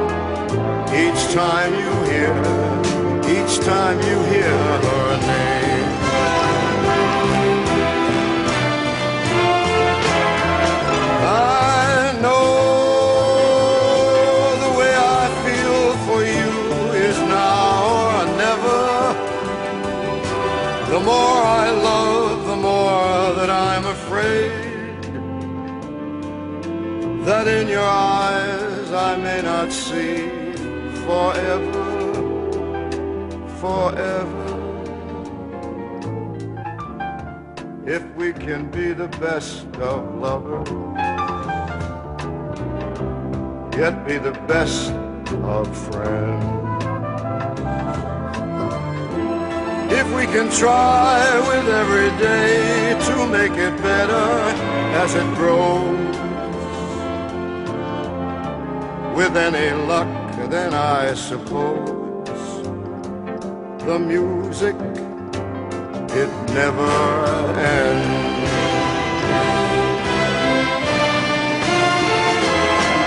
[0.93, 2.60] Each time you hear,
[3.51, 5.91] each time you hear her name.
[11.23, 12.47] I know
[14.65, 16.53] the way I feel for you
[17.09, 17.75] is now
[18.07, 18.83] or never.
[20.93, 24.53] The more I love, the more that I'm afraid
[27.25, 30.29] that in your eyes I may not see
[31.05, 31.70] forever,
[33.61, 34.47] forever.
[37.87, 40.69] If we can be the best of lovers,
[43.77, 44.93] yet be the best
[45.45, 46.45] of friends.
[49.93, 51.19] If we can try
[51.51, 54.29] with every day to make it better
[55.03, 56.17] as it grows,
[59.15, 60.09] with any luck,
[60.49, 62.00] then I suppose
[63.87, 64.75] the music,
[66.13, 66.93] it never
[67.59, 68.51] ends.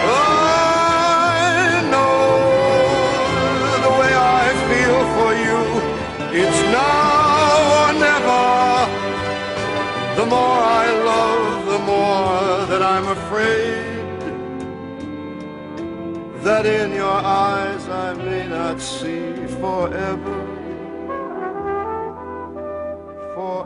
[0.05, 2.25] I know
[3.85, 5.61] the way I feel for you,
[6.41, 8.45] it's now or never.
[10.15, 13.93] The more I love, the more that I'm afraid
[16.43, 20.42] that in your eyes I may not see forever.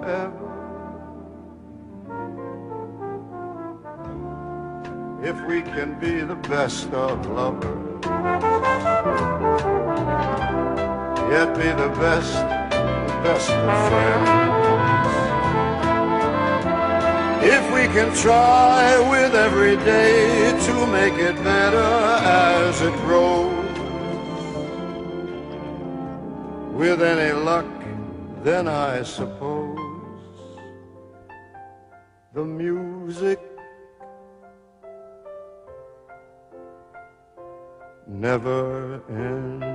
[0.08, 0.16] If
[5.46, 8.06] we can be the best of lovers,
[11.30, 14.30] yet be the best, the best of friends.
[17.44, 21.92] If we can try with every day to make it better
[22.24, 23.52] as it grows,
[26.72, 27.66] with any luck,
[28.42, 29.67] then I suppose
[38.18, 39.67] never ends.